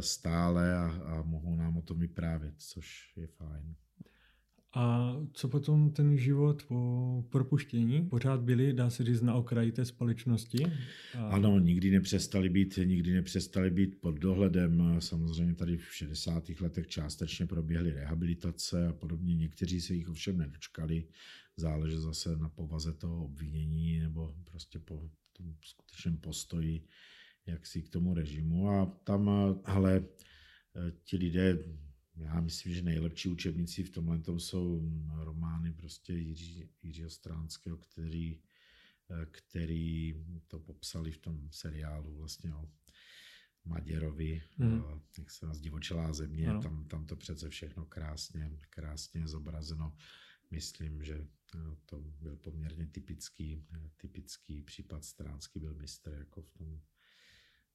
stále 0.00 0.76
a, 0.76 0.86
a 0.86 1.22
mohou 1.22 1.56
nám 1.56 1.76
o 1.76 1.82
tom 1.82 1.98
vyprávět, 1.98 2.54
což 2.58 3.12
je 3.16 3.26
fajn. 3.26 3.74
A 4.76 5.16
co 5.32 5.48
potom 5.48 5.90
ten 5.90 6.16
život 6.16 6.62
po 6.62 7.24
propuštění? 7.30 8.08
Pořád 8.08 8.40
byli, 8.40 8.72
dá 8.72 8.90
se 8.90 9.04
říct, 9.04 9.20
na 9.20 9.34
okraji 9.34 9.72
té 9.72 9.84
společnosti? 9.84 10.64
A... 11.18 11.28
Ano, 11.28 11.58
nikdy 11.58 11.90
nepřestali 11.90 12.48
být, 12.48 12.78
nikdy 12.84 13.12
nepřestali 13.12 13.70
být 13.70 14.00
pod 14.00 14.14
dohledem. 14.14 14.96
Samozřejmě 14.98 15.54
tady 15.54 15.76
v 15.76 15.94
60. 15.94 16.44
letech 16.60 16.86
částečně 16.86 17.46
proběhly 17.46 17.92
rehabilitace 17.92 18.88
a 18.88 18.92
podobně. 18.92 19.36
Někteří 19.36 19.80
se 19.80 19.94
jich 19.94 20.08
ovšem 20.08 20.38
nedočkali. 20.38 21.04
Záleží 21.56 21.96
zase 21.96 22.36
na 22.36 22.48
povaze 22.48 22.92
toho 22.92 23.24
obvinění 23.24 23.98
nebo 23.98 24.34
prostě 24.44 24.78
po 24.78 25.10
tom 25.32 25.54
skutečném 25.62 26.16
postoji 26.16 26.84
jak 27.46 27.66
si 27.66 27.82
k 27.82 27.88
tomu 27.88 28.14
režimu 28.14 28.70
a 28.70 28.86
tam, 28.86 29.30
ale 29.64 30.04
ti 31.04 31.16
lidé, 31.16 31.58
já 32.16 32.40
myslím, 32.40 32.74
že 32.74 32.82
nejlepší 32.82 33.28
učebníci 33.28 33.82
v 33.82 33.90
tomhle 33.90 34.18
tom 34.18 34.40
jsou 34.40 34.90
romány 35.16 35.72
prostě 35.72 36.12
Jiří, 36.12 36.68
Jiřího 36.82 37.10
Stránského, 37.10 37.76
který, 37.76 38.40
který 39.30 40.14
to 40.46 40.58
popsali 40.58 41.10
v 41.10 41.18
tom 41.18 41.48
seriálu 41.50 42.16
vlastně 42.16 42.54
o 42.54 42.68
Maděrovi, 43.64 44.42
hmm. 44.58 44.82
jak 45.18 45.30
se 45.30 45.46
nás 45.46 45.60
divočelá 45.60 46.12
země, 46.12 46.52
no. 46.52 46.62
tam, 46.62 46.84
tam 46.84 47.06
to 47.06 47.16
přece 47.16 47.48
všechno 47.48 47.86
krásně, 47.86 48.58
krásně 48.70 49.28
zobrazeno. 49.28 49.96
Myslím, 50.50 51.02
že 51.02 51.26
to 51.86 52.00
byl 52.20 52.36
poměrně 52.36 52.86
typický, 52.86 53.64
typický 53.96 54.62
případ 54.62 55.04
Stránský 55.04 55.60
byl 55.60 55.74
mistr 55.74 56.12
jako 56.18 56.42
v 56.42 56.50
tom 56.50 56.80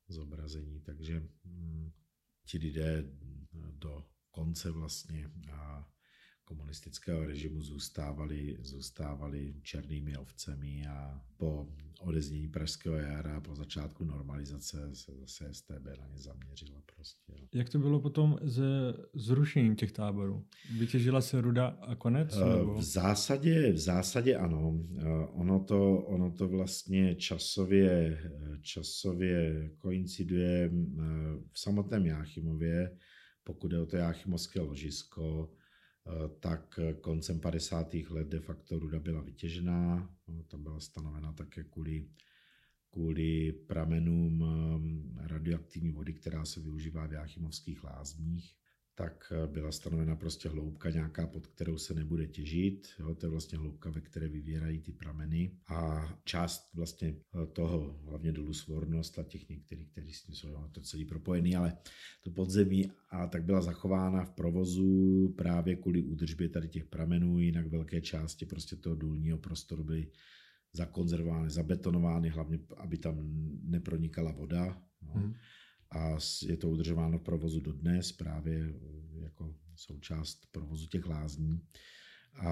zobrazení, 0.10 0.82
takže 0.82 1.30
hm, 1.46 1.92
ti 2.46 2.58
lidé 2.58 3.04
do 3.72 4.06
konce 4.32 4.72
vlastně 4.72 5.32
a 5.52 5.92
komunistického 6.50 7.26
režimu 7.26 7.62
zůstávali, 7.62 8.58
zůstávali 8.62 9.54
černými 9.62 10.18
ovcemi 10.18 10.88
a 10.90 11.22
po 11.38 11.68
odeznění 12.00 12.48
Pražského 12.48 12.96
jara, 12.96 13.42
po 13.42 13.56
začátku 13.56 14.04
normalizace 14.06 14.90
se 14.94 15.12
zase 15.16 15.54
STB 15.54 15.86
na 16.00 16.08
ně 16.08 16.18
zaměřila 16.18 16.82
prostě. 16.96 17.34
Jak 17.54 17.70
to 17.70 17.80
bylo 17.80 18.00
potom 18.00 18.38
se 18.48 18.62
zrušením 19.14 19.76
těch 19.76 19.92
táborů? 19.92 20.46
Vytěžila 20.80 21.22
se 21.22 21.42
ruda 21.42 21.68
a 21.68 21.96
konec? 21.96 22.38
Eh, 22.38 22.58
nebo? 22.58 22.74
V 22.74 22.84
zásadě, 22.84 23.72
v 23.72 23.78
zásadě 23.78 24.36
ano. 24.36 24.80
Eh, 24.98 25.04
ono 25.32 25.60
to, 25.60 25.98
ono 25.98 26.32
to 26.32 26.48
vlastně 26.48 27.16
časově, 27.16 28.20
časově 28.62 29.70
koinciduje 29.78 30.72
eh, 30.72 31.04
v 31.52 31.60
samotném 31.60 32.06
Jáchymově, 32.06 32.98
pokud 33.44 33.72
je 33.72 33.80
o 33.80 33.86
to 33.86 33.98
Jáchymovské 33.98 34.62
ložisko, 34.62 35.50
Eh, 35.50 35.59
tak 36.40 36.80
koncem 37.02 37.40
50. 37.40 37.94
let 38.10 38.28
de 38.28 38.40
facto 38.40 38.80
ruda 38.80 39.00
byla 39.00 39.22
vytěžená. 39.22 40.10
Tam 40.48 40.64
byla 40.64 40.80
stanovena 40.80 41.34
také 41.34 41.64
kvůli, 41.64 42.10
kvůli 42.92 43.52
pramenům 43.52 44.44
eh, 44.44 45.28
radioaktivní 45.28 45.92
vody, 45.92 46.14
která 46.14 46.46
se 46.46 46.60
využívá 46.60 47.08
v 47.08 47.14
Jáchymovských 47.14 47.84
lázních 47.84 48.59
tak 49.00 49.32
eh, 49.32 49.48
byla 49.48 49.72
stanovena 49.72 50.16
prostě 50.16 50.50
hloubka 50.50 50.90
nějaká, 50.90 51.28
pod 51.28 51.48
kterou 51.48 51.78
se 51.78 51.94
nebude 51.94 52.28
těžit. 52.28 52.88
Jo, 53.00 53.16
to 53.16 53.26
je 53.26 53.30
vlastně 53.30 53.58
hloubka, 53.58 53.90
ve 53.90 54.02
které 54.02 54.28
vyvěrají 54.28 54.80
ty 54.82 54.92
prameny. 54.92 55.52
A 55.68 56.10
část 56.24 56.70
vlastně 56.74 57.08
eh, 57.08 57.46
toho, 57.46 58.00
hlavně 58.04 58.32
dolů 58.32 58.54
Svornost 58.54 59.20
a 59.20 59.24
těch 59.24 59.50
některých, 59.50 59.92
kteří 59.92 60.14
s 60.14 60.24
tím 60.24 60.36
jsou 60.36 60.48
to 60.72 60.82
celý 60.82 61.06
propojený, 61.06 61.56
ale 61.56 61.78
to 62.24 62.32
podzemí 62.32 62.92
a 63.10 63.28
tak 63.28 63.44
byla 63.44 63.62
zachována 63.62 64.26
v 64.26 64.32
provozu 64.32 65.34
právě 65.38 65.76
kvůli 65.76 66.04
údržbě 66.04 66.50
tady 66.50 66.68
těch 66.68 66.86
pramenů, 66.86 67.40
jinak 67.40 67.68
velké 67.68 68.02
části 68.02 68.46
prostě 68.46 68.76
toho 68.76 68.96
důlního 68.96 69.38
prostoru 69.38 69.84
byly 69.84 70.12
zakonzervovány, 70.74 71.50
zabetonovány, 71.50 72.30
hlavně 72.30 72.60
aby 72.78 72.98
tam 72.98 73.16
nepronikala 73.64 74.32
voda. 74.32 74.82
No. 75.02 75.14
Hmm 75.14 75.34
a 75.92 76.18
je 76.48 76.58
to 76.58 76.70
udržováno 76.70 77.20
v 77.20 77.24
provozu 77.24 77.60
dodnes 77.60 78.12
právě 78.12 78.60
eh, 78.60 79.22
jako 79.24 79.56
součást 79.76 80.48
provozu 80.52 80.88
těch 80.88 81.06
lázní. 81.06 81.62
A 82.36 82.52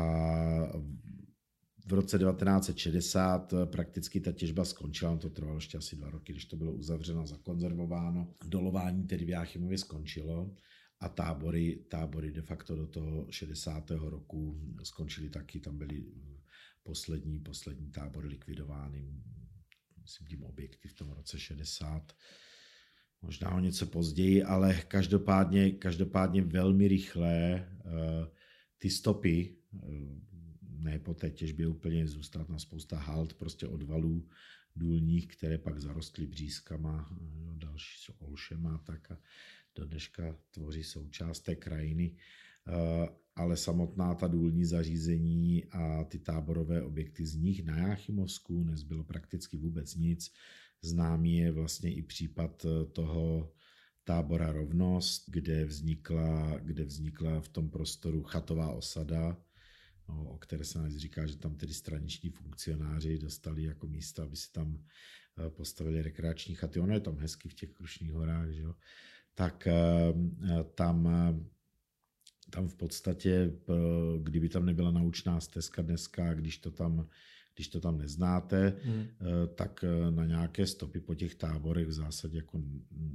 v 1.87 1.93
roce 1.93 2.19
1960 2.19 3.53
eh, 3.53 3.65
prakticky 3.65 4.19
ta 4.19 4.31
těžba 4.31 4.65
skončila, 4.65 5.17
to 5.17 5.29
trvalo 5.29 5.57
ještě 5.57 5.77
asi 5.77 5.95
dva 5.95 6.09
roky, 6.09 6.33
když 6.33 6.45
to 6.45 6.55
bylo 6.55 6.73
uzavřeno, 6.73 7.27
zakonzervováno. 7.27 8.33
Dolování 8.45 9.07
tedy 9.07 9.25
v 9.25 9.29
Jáchymově 9.29 9.77
skončilo 9.77 10.55
a 10.99 11.09
tábory, 11.09 11.85
tábory 11.89 12.31
de 12.31 12.41
facto 12.41 12.75
do 12.75 12.87
toho 12.87 13.27
60. 13.29 13.91
roku 13.91 14.61
skončily 14.83 15.29
taky, 15.29 15.59
tam 15.59 15.77
byly 15.77 16.05
eh, 16.07 16.41
poslední, 16.83 17.39
poslední 17.39 17.91
tábory 17.91 18.27
likvidovány, 18.27 19.13
myslím 20.01 20.27
tím 20.27 20.43
objekty 20.43 20.87
v 20.87 20.93
tom 20.93 21.11
roce 21.11 21.39
60 21.39 22.13
možná 23.21 23.51
o 23.51 23.59
něco 23.59 23.85
později, 23.85 24.43
ale 24.43 24.81
každopádně, 24.87 25.71
každopádně 25.71 26.41
velmi 26.41 26.87
rychle 26.87 27.67
uh, 27.85 27.91
ty 28.77 28.89
stopy, 28.89 29.55
uh, 29.71 29.81
ne 30.79 30.99
po 30.99 31.13
té 31.13 31.29
těžbě 31.29 31.67
úplně 31.67 32.07
zůstat 32.07 32.49
na 32.49 32.59
spousta 32.59 32.97
halt, 32.97 33.33
prostě 33.33 33.67
odvalů 33.67 34.27
důlních, 34.75 35.27
které 35.27 35.57
pak 35.57 35.79
zarostly 35.79 36.27
břízkama, 36.27 37.11
uh, 37.11 37.57
další 37.57 38.13
olšema, 38.19 38.77
tak 38.77 39.11
a 39.11 39.17
do 39.77 39.85
dneška 39.85 40.35
tvoří 40.51 40.83
součást 40.83 41.39
té 41.39 41.55
krajiny. 41.55 42.15
Ale 43.35 43.57
samotná 43.57 44.15
ta 44.15 44.27
důlní 44.27 44.65
zařízení 44.65 45.65
a 45.65 46.03
ty 46.03 46.19
táborové 46.19 46.83
objekty 46.83 47.25
z 47.25 47.35
nich 47.35 47.65
na 47.65 47.77
Jáchymovsku 47.77 48.63
nezbylo 48.63 49.03
prakticky 49.03 49.57
vůbec 49.57 49.95
nic. 49.95 50.33
Známý 50.81 51.37
je 51.37 51.51
vlastně 51.51 51.93
i 51.93 52.01
případ 52.01 52.65
eh, 52.65 52.85
toho 52.85 53.53
tábora 54.03 54.51
Rovnost, 54.51 55.23
kde 55.27 55.65
vznikla, 55.65 56.59
kde 56.59 56.83
vznikla 56.83 57.41
v 57.41 57.47
tom 57.47 57.69
prostoru 57.69 58.23
chatová 58.23 58.71
osada, 58.71 59.37
no, 60.09 60.29
o 60.29 60.37
které 60.37 60.63
se 60.63 60.79
nás 60.79 60.93
říká, 60.93 61.27
že 61.27 61.37
tam 61.37 61.55
tedy 61.55 61.73
straniční 61.73 62.29
funkcionáři 62.29 63.17
dostali 63.17 63.63
jako 63.63 63.87
místo, 63.87 64.23
aby 64.23 64.35
si 64.35 64.51
tam 64.51 64.83
eh, 65.37 65.49
postavili 65.49 66.01
rekreační 66.01 66.55
chaty. 66.55 66.79
Ono 66.79 66.93
je 66.93 66.99
tam 66.99 67.17
hezky 67.17 67.49
v 67.49 67.53
těch 67.53 67.71
Krušných 67.71 68.13
horách, 68.13 68.49
že 68.49 68.61
jo? 68.61 68.75
tak 69.35 69.67
eh, 69.67 69.73
tam 70.75 71.07
tam 72.49 72.67
v 72.67 72.75
podstatě, 72.75 73.51
kdyby 74.23 74.49
tam 74.49 74.65
nebyla 74.65 74.91
naučná 74.91 75.39
stezka 75.39 75.81
dneska, 75.81 76.33
když 76.33 76.57
to 76.57 76.71
tam 76.71 77.09
když 77.57 77.67
to 77.67 77.79
tam 77.81 77.97
neznáte, 77.97 78.79
hmm. 78.83 79.01
Eh, 79.01 79.47
tak 79.55 79.83
eh, 79.83 80.11
na 80.11 80.25
nějaké 80.25 80.67
stopy 80.67 80.99
po 80.99 81.15
těch 81.15 81.35
táborech 81.35 81.87
v 81.87 81.91
zásadě 81.91 82.37
jako 82.37 82.61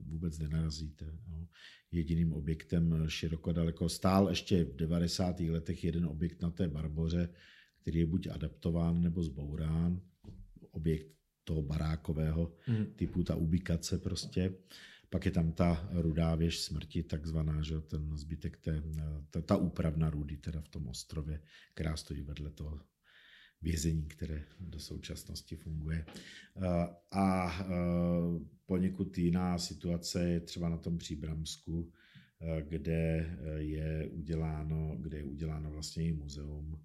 vůbec 0.06 0.38
nenarazíte. 0.38 1.04
No. 1.28 1.48
Jediným 1.92 2.32
objektem 2.32 2.92
eh, 2.92 3.10
široko 3.10 3.52
daleko 3.52 3.88
stál 3.88 4.28
ještě 4.28 4.64
v 4.64 4.76
90. 4.76 5.40
letech 5.40 5.84
jeden 5.84 6.06
objekt 6.06 6.42
na 6.42 6.50
té 6.50 6.68
Barboře, 6.68 7.28
který 7.82 7.98
je 7.98 8.06
buď 8.06 8.26
adaptován 8.26 9.02
nebo 9.02 9.22
zbourán. 9.22 10.00
Objekt 10.70 11.06
toho 11.44 11.62
barákového 11.62 12.54
hmm. 12.66 12.86
typu, 12.96 13.24
ta 13.24 13.34
ubikace 13.34 13.98
prostě. 13.98 14.54
Pak 15.10 15.24
je 15.24 15.30
tam 15.30 15.52
ta 15.52 15.88
rudá 15.92 16.34
věž 16.34 16.60
smrti, 16.60 17.02
takzvaná, 17.02 17.62
že 17.62 17.80
ten 17.80 18.16
zbytek 18.16 18.56
té, 18.56 18.82
ta, 19.30 19.40
ta 19.40 19.56
úpravna 19.56 20.10
rudy 20.10 20.36
teda 20.36 20.60
v 20.60 20.68
tom 20.68 20.88
ostrově, 20.88 21.42
která 21.74 21.96
stojí 21.96 22.22
vedle 22.22 22.50
toho 22.50 22.80
vězení, 23.62 24.02
které 24.08 24.44
do 24.60 24.78
současnosti 24.78 25.56
funguje. 25.56 26.06
A 27.10 27.52
poněkud 28.66 29.18
jiná 29.18 29.58
situace 29.58 30.28
je 30.28 30.40
třeba 30.40 30.68
na 30.68 30.76
tom 30.76 30.98
Příbramsku, 30.98 31.92
kde 32.68 33.36
je 33.56 34.08
uděláno, 34.12 34.96
kde 35.00 35.16
je 35.18 35.24
uděláno 35.24 35.70
vlastně 35.70 36.08
i 36.08 36.12
muzeum 36.12 36.84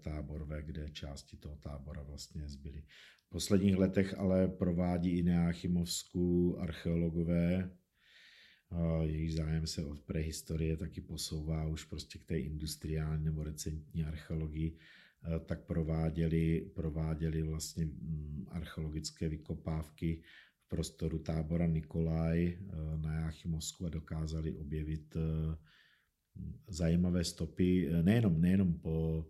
tábor 0.00 0.46
kde 0.60 0.88
části 0.88 1.36
toho 1.36 1.56
tábora 1.56 2.02
vlastně 2.02 2.48
zbyly. 2.48 2.82
V 3.26 3.30
posledních 3.30 3.76
letech 3.76 4.18
ale 4.18 4.48
provádí 4.48 5.10
i 5.10 5.22
Neachimovsku 5.22 6.56
archeologové, 6.60 7.70
jejich 9.02 9.34
zájem 9.34 9.66
se 9.66 9.84
od 9.84 10.00
prehistorie 10.00 10.76
taky 10.76 11.00
posouvá 11.00 11.66
už 11.66 11.84
prostě 11.84 12.18
k 12.18 12.24
té 12.24 12.38
industriální 12.38 13.24
nebo 13.24 13.44
recentní 13.44 14.04
archeologii, 14.04 14.76
tak 15.46 15.64
prováděli, 15.66 16.70
prováděli 16.74 17.42
vlastně 17.42 17.84
mm, 17.84 18.46
archeologické 18.48 19.28
vykopávky 19.28 20.22
v 20.64 20.68
prostoru 20.68 21.18
tábora 21.18 21.66
Nikolaj 21.66 22.58
na 22.96 23.14
Jáchymovsku 23.14 23.86
a 23.86 23.88
dokázali 23.88 24.56
objevit 24.56 25.16
zajímavé 26.68 27.24
stopy 27.24 27.88
nejenom, 28.02 28.40
nejenom 28.40 28.74
po 28.78 29.26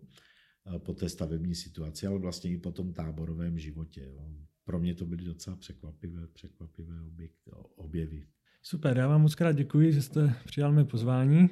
Eh, 0.65 0.79
po 0.79 0.93
té 0.93 1.09
stavební 1.09 1.55
situaci, 1.55 2.07
ale 2.07 2.19
vlastně 2.19 2.51
i 2.51 2.57
po 2.57 2.71
tom 2.71 2.93
táborovém 2.93 3.59
životě. 3.59 4.01
Jo. 4.01 4.29
Pro 4.63 4.79
mě 4.79 4.95
to 4.95 5.05
byly 5.05 5.23
docela 5.23 5.55
překvapivé, 5.55 6.27
překvapivé 6.27 7.01
objekty, 7.01 7.51
objevy. 7.75 8.27
Super, 8.61 8.97
já 8.97 9.07
vám 9.07 9.21
moc 9.21 9.35
krát 9.35 9.51
děkuji, 9.51 9.93
že 9.93 10.01
jste 10.01 10.35
přijal 10.45 10.71
mé 10.71 10.85
pozvání. 10.85 11.49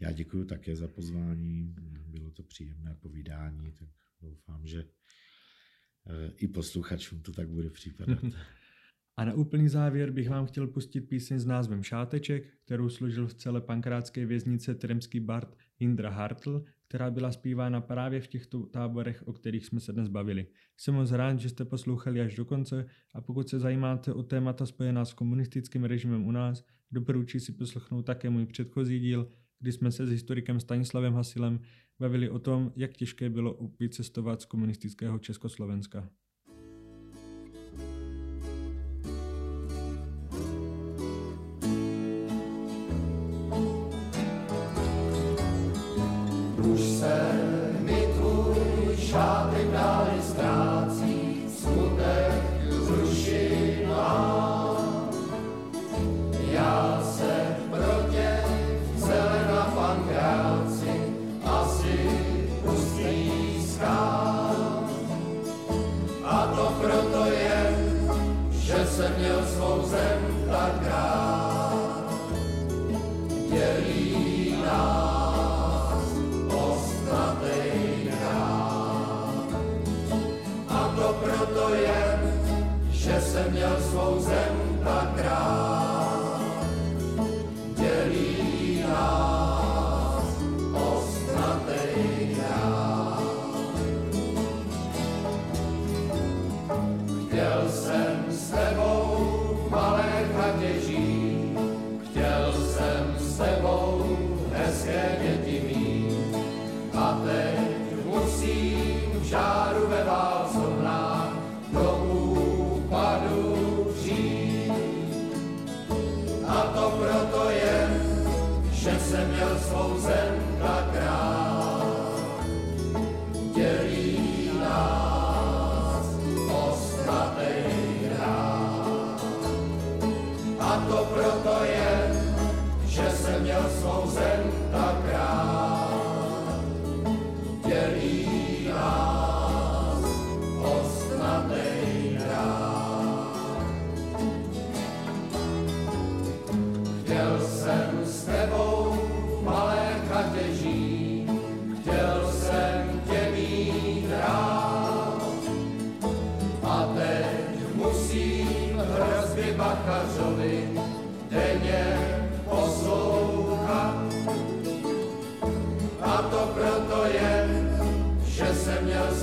Já 0.00 0.12
děkuji 0.12 0.44
také 0.44 0.76
za 0.76 0.88
pozvání, 0.88 1.74
bylo 2.06 2.30
to 2.30 2.42
příjemné 2.42 2.94
povídání, 2.94 3.72
tak 3.72 3.88
doufám, 4.20 4.66
že 4.66 4.84
eh, 6.06 6.32
i 6.36 6.48
posluchačům 6.48 7.22
to 7.22 7.32
tak 7.32 7.48
bude 7.48 7.70
případat. 7.70 8.18
A 9.16 9.24
na 9.24 9.34
úplný 9.34 9.68
závěr 9.68 10.10
bych 10.10 10.28
vám 10.28 10.46
chtěl 10.46 10.66
pustit 10.66 11.00
píseň 11.00 11.38
s 11.38 11.46
názvem 11.46 11.82
Šáteček, 11.82 12.54
kterou 12.64 12.88
složil 12.88 13.26
v 13.26 13.34
celé 13.34 13.60
pankrátské 13.60 14.26
věznice 14.26 14.74
tremský 14.74 15.20
bard 15.20 15.56
Indra 15.78 16.10
Hartl 16.10 16.64
která 16.88 17.10
byla 17.10 17.32
zpívána 17.32 17.80
právě 17.80 18.20
v 18.20 18.26
těchto 18.26 18.66
táborech, 18.66 19.22
o 19.26 19.32
kterých 19.32 19.66
jsme 19.66 19.80
se 19.80 19.92
dnes 19.92 20.08
bavili. 20.08 20.46
Jsem 20.76 20.94
moc 20.94 21.12
rád, 21.12 21.40
že 21.40 21.48
jste 21.48 21.64
poslouchali 21.64 22.20
až 22.20 22.34
do 22.34 22.44
konce 22.44 22.86
a 23.14 23.20
pokud 23.20 23.48
se 23.48 23.58
zajímáte 23.58 24.12
o 24.12 24.22
témata 24.22 24.66
spojená 24.66 25.04
s 25.04 25.12
komunistickým 25.12 25.84
režimem 25.84 26.26
u 26.26 26.32
nás, 26.32 26.64
doporučuji 26.90 27.40
si 27.40 27.52
poslechnout 27.52 28.02
také 28.02 28.30
můj 28.30 28.46
předchozí 28.46 29.00
díl, 29.00 29.30
kdy 29.60 29.72
jsme 29.72 29.92
se 29.92 30.06
s 30.06 30.10
historikem 30.10 30.60
Stanislavem 30.60 31.14
Hasilem 31.14 31.60
bavili 31.98 32.30
o 32.30 32.38
tom, 32.38 32.72
jak 32.76 32.92
těžké 32.92 33.30
bylo 33.30 33.70
vycestovat 33.80 34.42
z 34.42 34.44
komunistického 34.44 35.18
Československa. 35.18 36.10